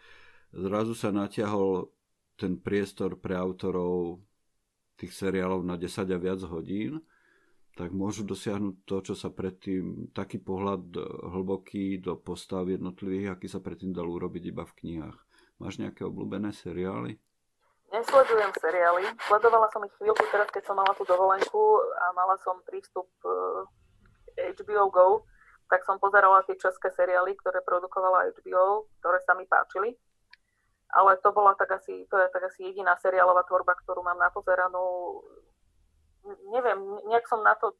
[0.51, 1.87] zrazu sa natiahol
[2.35, 4.19] ten priestor pre autorov
[4.97, 6.99] tých seriálov na 10 a viac hodín,
[7.77, 13.45] tak môžu dosiahnuť to, čo sa predtým, taký pohľad e, hlboký do postav jednotlivých, aký
[13.45, 15.17] sa predtým dal urobiť iba v knihách.
[15.61, 17.21] Máš nejaké obľúbené seriály?
[17.93, 19.05] Nesledujem seriály.
[19.29, 21.61] Sledovala som ich chvíľku teraz, keď som mala tú dovolenku
[22.01, 23.07] a mala som prístup
[24.33, 25.07] HBO e, Go,
[25.69, 29.93] tak som pozerala tie české seriály, ktoré produkovala HBO, ktoré sa mi páčili.
[30.97, 35.19] Ale to bola tak asi, to je tak asi jediná seriálová tvorba, ktorú mám napozeranú
[36.51, 37.73] neviem, nejak som na to...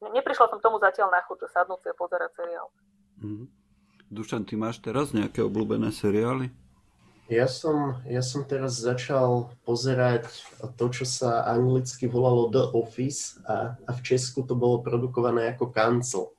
[0.00, 2.68] Neprišla som tomu zatiaľ na chuť, že sadnúť si a pozerať seriál.
[3.20, 3.48] Mm.
[4.06, 6.52] Dušan, ty máš teraz nejaké obľúbené seriály?
[7.26, 10.30] Ja som, ja som teraz začal pozerať
[10.78, 15.74] to, čo sa anglicky volalo The Office a, a v Česku to bolo produkované ako
[15.74, 16.30] Cancel.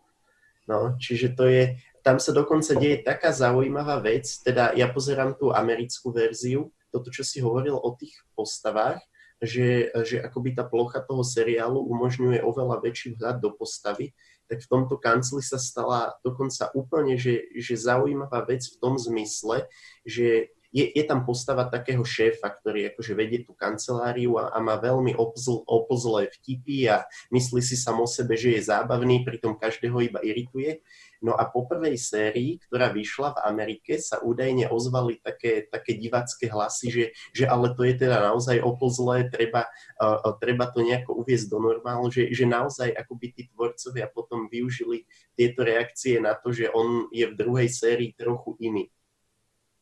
[0.63, 5.51] No, čiže to je, tam sa dokonca deje taká zaujímavá vec, teda ja pozerám tú
[5.51, 9.03] americkú verziu, toto, čo si hovoril o tých postavách,
[9.38, 14.17] že, že akoby tá plocha toho seriálu umožňuje oveľa väčší vhľad do postavy,
[14.47, 19.67] tak v tomto kancli sa stala dokonca úplne, že, že zaujímavá vec v tom zmysle,
[20.07, 24.75] že je, je tam postava takého šéfa, ktorý akože vedie tú kanceláriu a, a má
[24.75, 29.97] veľmi opzl, opzlé vtipy a myslí si sam o sebe, že je zábavný, pritom každého
[30.03, 30.83] iba irituje.
[31.22, 36.49] No a po prvej sérii, ktorá vyšla v Amerike, sa údajne ozvali také, také divácké
[36.49, 39.65] hlasy, že, že ale to je teda naozaj oplzlé, treba,
[39.97, 45.09] uh, treba to nejako uviezť do normálu, že, že naozaj akoby tí tvorcovia potom využili
[45.34, 48.86] tieto reakcie na to, že on je v druhej sérii trochu iný.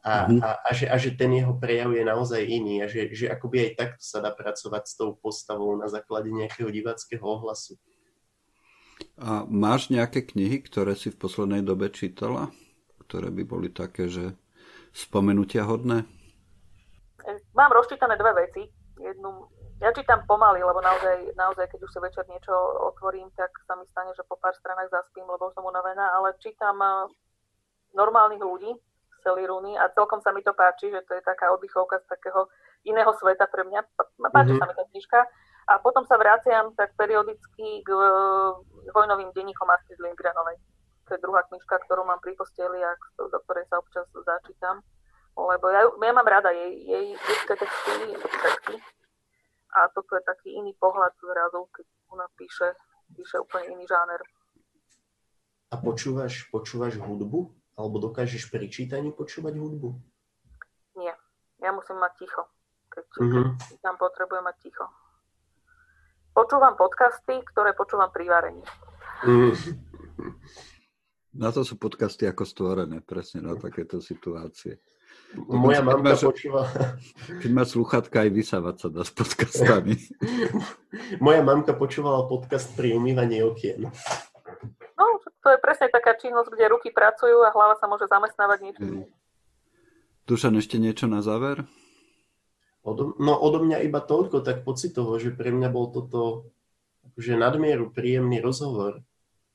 [0.06, 0.40] A, mm-hmm.
[0.46, 3.58] a, a, že, a že ten jeho prejav je naozaj iný a že, že akoby
[3.66, 7.82] aj takto sa dá pracovať s tou postavou na základe nejakého diváckého ohlasu.
[9.16, 12.52] A máš nejaké knihy, ktoré si v poslednej dobe čítala?
[13.08, 14.36] Ktoré by boli také, že
[14.92, 16.04] spomenutia hodné?
[17.56, 18.68] Mám rozčítané dve veci.
[19.00, 19.48] Jednu,
[19.80, 22.52] ja čítam pomaly, lebo naozaj, naozaj, keď už si večer niečo
[22.92, 26.76] otvorím, tak sa mi stane, že po pár stranách zaspím, lebo som unavená, ale čítam
[26.84, 27.08] eh,
[27.96, 28.72] normálnych ľudí,
[29.26, 32.46] celý Runy a celkom sa mi to páči, že to je taká oddychovka z takého
[32.86, 33.82] iného sveta pre mňa.
[34.30, 34.62] Páči mm-hmm.
[34.62, 35.20] sa mi tá knižka.
[35.66, 37.90] A potom sa vraciam tak periodicky k
[38.94, 40.62] vojnovým denníkom Astrid Lindgrenovej.
[41.10, 44.82] To je druhá knižka, ktorú mám pri posteli a do ktorej sa občas začítam.
[45.34, 48.76] lebo ja, ja mám rada jej, jej detské texty, všetky.
[49.76, 52.78] A toto je taký iný pohľad zrazu, keď ona píše,
[53.12, 54.22] píše úplne iný žáner.
[55.74, 57.52] A počúvaš, počúvaš hudbu?
[57.76, 60.00] Alebo dokážeš pri čítaní počúvať hudbu?
[60.96, 61.12] Nie.
[61.60, 62.48] Ja musím mať ticho.
[62.88, 63.48] Keď mm-hmm.
[63.84, 64.86] tam potrebujem mať ticho.
[66.36, 68.64] Počúvam podcasty, ktoré počúvam pri varení.
[69.24, 69.56] Mm.
[71.32, 74.84] Na to sú podcasty ako stvorené, presne na takéto situácie.
[75.48, 76.68] Moja mamka máš, počúva...
[77.40, 79.96] Keď máš sluchatka, aj vysávať sa dá s podcastami.
[81.24, 83.88] Moja mamka počúvala podcast pri umývaní okien.
[85.00, 85.06] No,
[85.40, 89.08] to je presne taká činnosť, kde ruky pracujú a hlava sa môže zamestnávať niečím.
[90.28, 91.64] Dušan, ešte niečo na záver?
[92.86, 96.54] Odo, no odo mňa iba toľko, tak pocitovo, že pre mňa bol toto
[97.16, 99.02] že nadmieru príjemný rozhovor.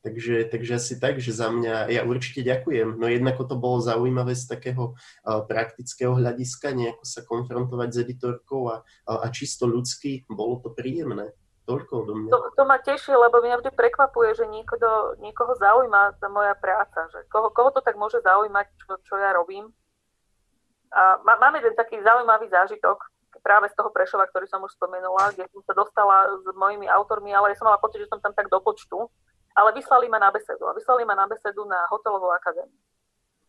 [0.00, 2.96] Takže, takže asi tak, že za mňa, ja určite ďakujem.
[2.96, 8.72] No jednako to bolo zaujímavé z takého uh, praktického hľadiska, nejako sa konfrontovať s editorkou
[8.72, 11.36] a, a, a čisto ľudský, bolo to príjemné.
[11.68, 12.30] Toľko odo mňa.
[12.32, 17.04] To, to ma teší, lebo mňa vždy prekvapuje, že niekoho, niekoho zaujíma tá moja práca.
[17.12, 19.68] Že koho, koho to tak môže zaujímať, čo, čo ja robím.
[20.96, 23.04] A má, mám jeden taký zaujímavý zážitok
[23.40, 27.34] práve z toho Prešova, ktorý som už spomenula, kde som sa dostala s mojimi autormi,
[27.34, 29.10] ale ja som mala pocit, že som tam tak do počtu
[29.54, 32.80] ale vyslali ma na besedu a vyslali ma na besedu na hotelovú akadémiu.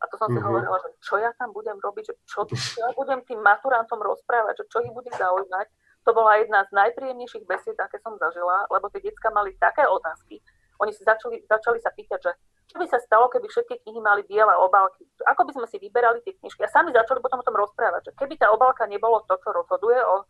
[0.02, 0.50] A to som si mm-hmm.
[0.50, 4.66] hovorila, že čo ja tam budem robiť, že čo, čo ja budem tým maturantom rozprávať,
[4.66, 5.68] že čo ich bude zaujímať.
[6.10, 10.42] To bola jedna z najpríjemnejších besied, aké som zažila, lebo tie detská mali také otázky.
[10.82, 12.32] Oni si začali, začali sa pýtať, že
[12.72, 15.04] čo by sa stalo, keby všetky knihy mali biele obálky?
[15.28, 16.64] Ako by sme si vyberali tie knižky?
[16.64, 20.00] A sami začali potom o tom rozprávať, že keby tá obálka nebolo to, čo rozhoduje
[20.00, 20.24] o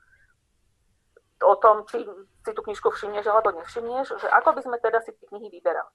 [1.41, 2.05] o tom, či
[2.45, 5.89] si tú knižku všimneš alebo nevšimneš, že ako by sme teda si tie knihy vyberali.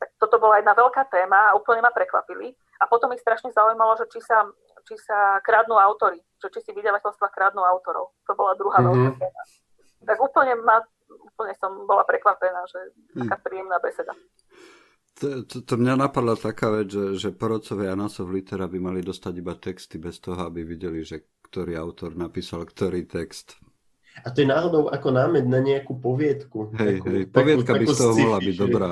[0.00, 2.54] Tak toto bola jedna veľká téma a úplne ma prekvapili.
[2.78, 4.46] A potom ich strašne zaujímalo, že či sa,
[4.86, 8.14] či sa kradnú autory, že či si vydavateľstva kradnú autorov.
[8.30, 8.94] To bola druhá mm-hmm.
[8.94, 9.42] veľká téma.
[10.06, 10.78] Tak úplne, ma,
[11.10, 12.80] úplne som bola prekvapená, že
[13.18, 13.42] taká hm.
[13.42, 14.14] príjemná beseda.
[15.18, 19.34] To, to, to mňa napadla taká vec, že, že porodcovia Anasov litera by mali dostať
[19.34, 23.58] iba texty bez toho, aby videli, že ktorý autor napísal ktorý text.
[24.26, 26.74] A to je náhodou ako námed na nejakú poviedku.
[26.74, 28.90] Hej, takú, hej, poviedka takú, by z toho mohla byť dobrá.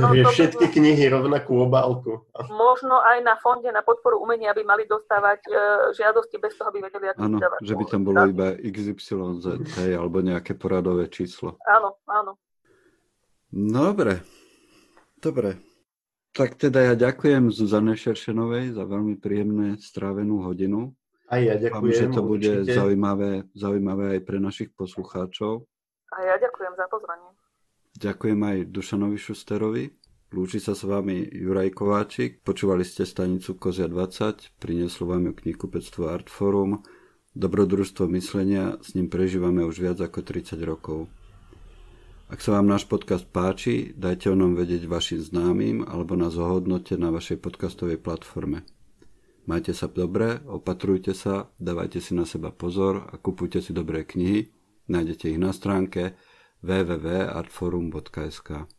[0.00, 0.72] No, je všetky by...
[0.72, 2.24] knihy rovnakú obálku.
[2.48, 5.56] Možno aj na fonde na podporu umenia by mali dostávať uh,
[5.92, 9.46] žiadosti bez toho, aby vedeli, ako Áno, že by tam bolo iba XYZ,
[9.76, 11.60] hej, alebo nejaké poradové číslo.
[11.68, 12.40] Áno, áno.
[13.52, 14.24] Dobre,
[15.20, 15.60] dobre.
[16.36, 20.92] Tak teda ja ďakujem Zuzane Šeršenovej za veľmi príjemné strávenú hodinu.
[21.32, 21.80] Aj ja ďakujem.
[21.80, 25.64] Dúfam, že to bude zaujímavé, zaujímavé aj pre našich poslucháčov.
[26.12, 27.30] A ja ďakujem za pozvanie.
[27.96, 29.84] Ďakujem aj Dušanovi Šusterovi.
[30.36, 32.44] Lúči sa s vami Juraj Kováčik.
[32.44, 34.60] Počúvali ste stanicu Kozia 20.
[34.60, 36.84] Prinieslo vám ju knihkupectvo Artforum.
[37.32, 41.08] Dobrodružstvo myslenia, s ním prežívame už viac ako 30 rokov.
[42.26, 46.98] Ak sa vám náš podcast páči, dajte o ňom vedieť vašim známym alebo nás ohodnote
[46.98, 48.66] na vašej podcastovej platforme.
[49.46, 54.50] Majte sa dobre, opatrujte sa, dávajte si na seba pozor a kupujte si dobré knihy.
[54.90, 56.18] Nájdete ich na stránke
[56.66, 58.75] www.artforum.sk.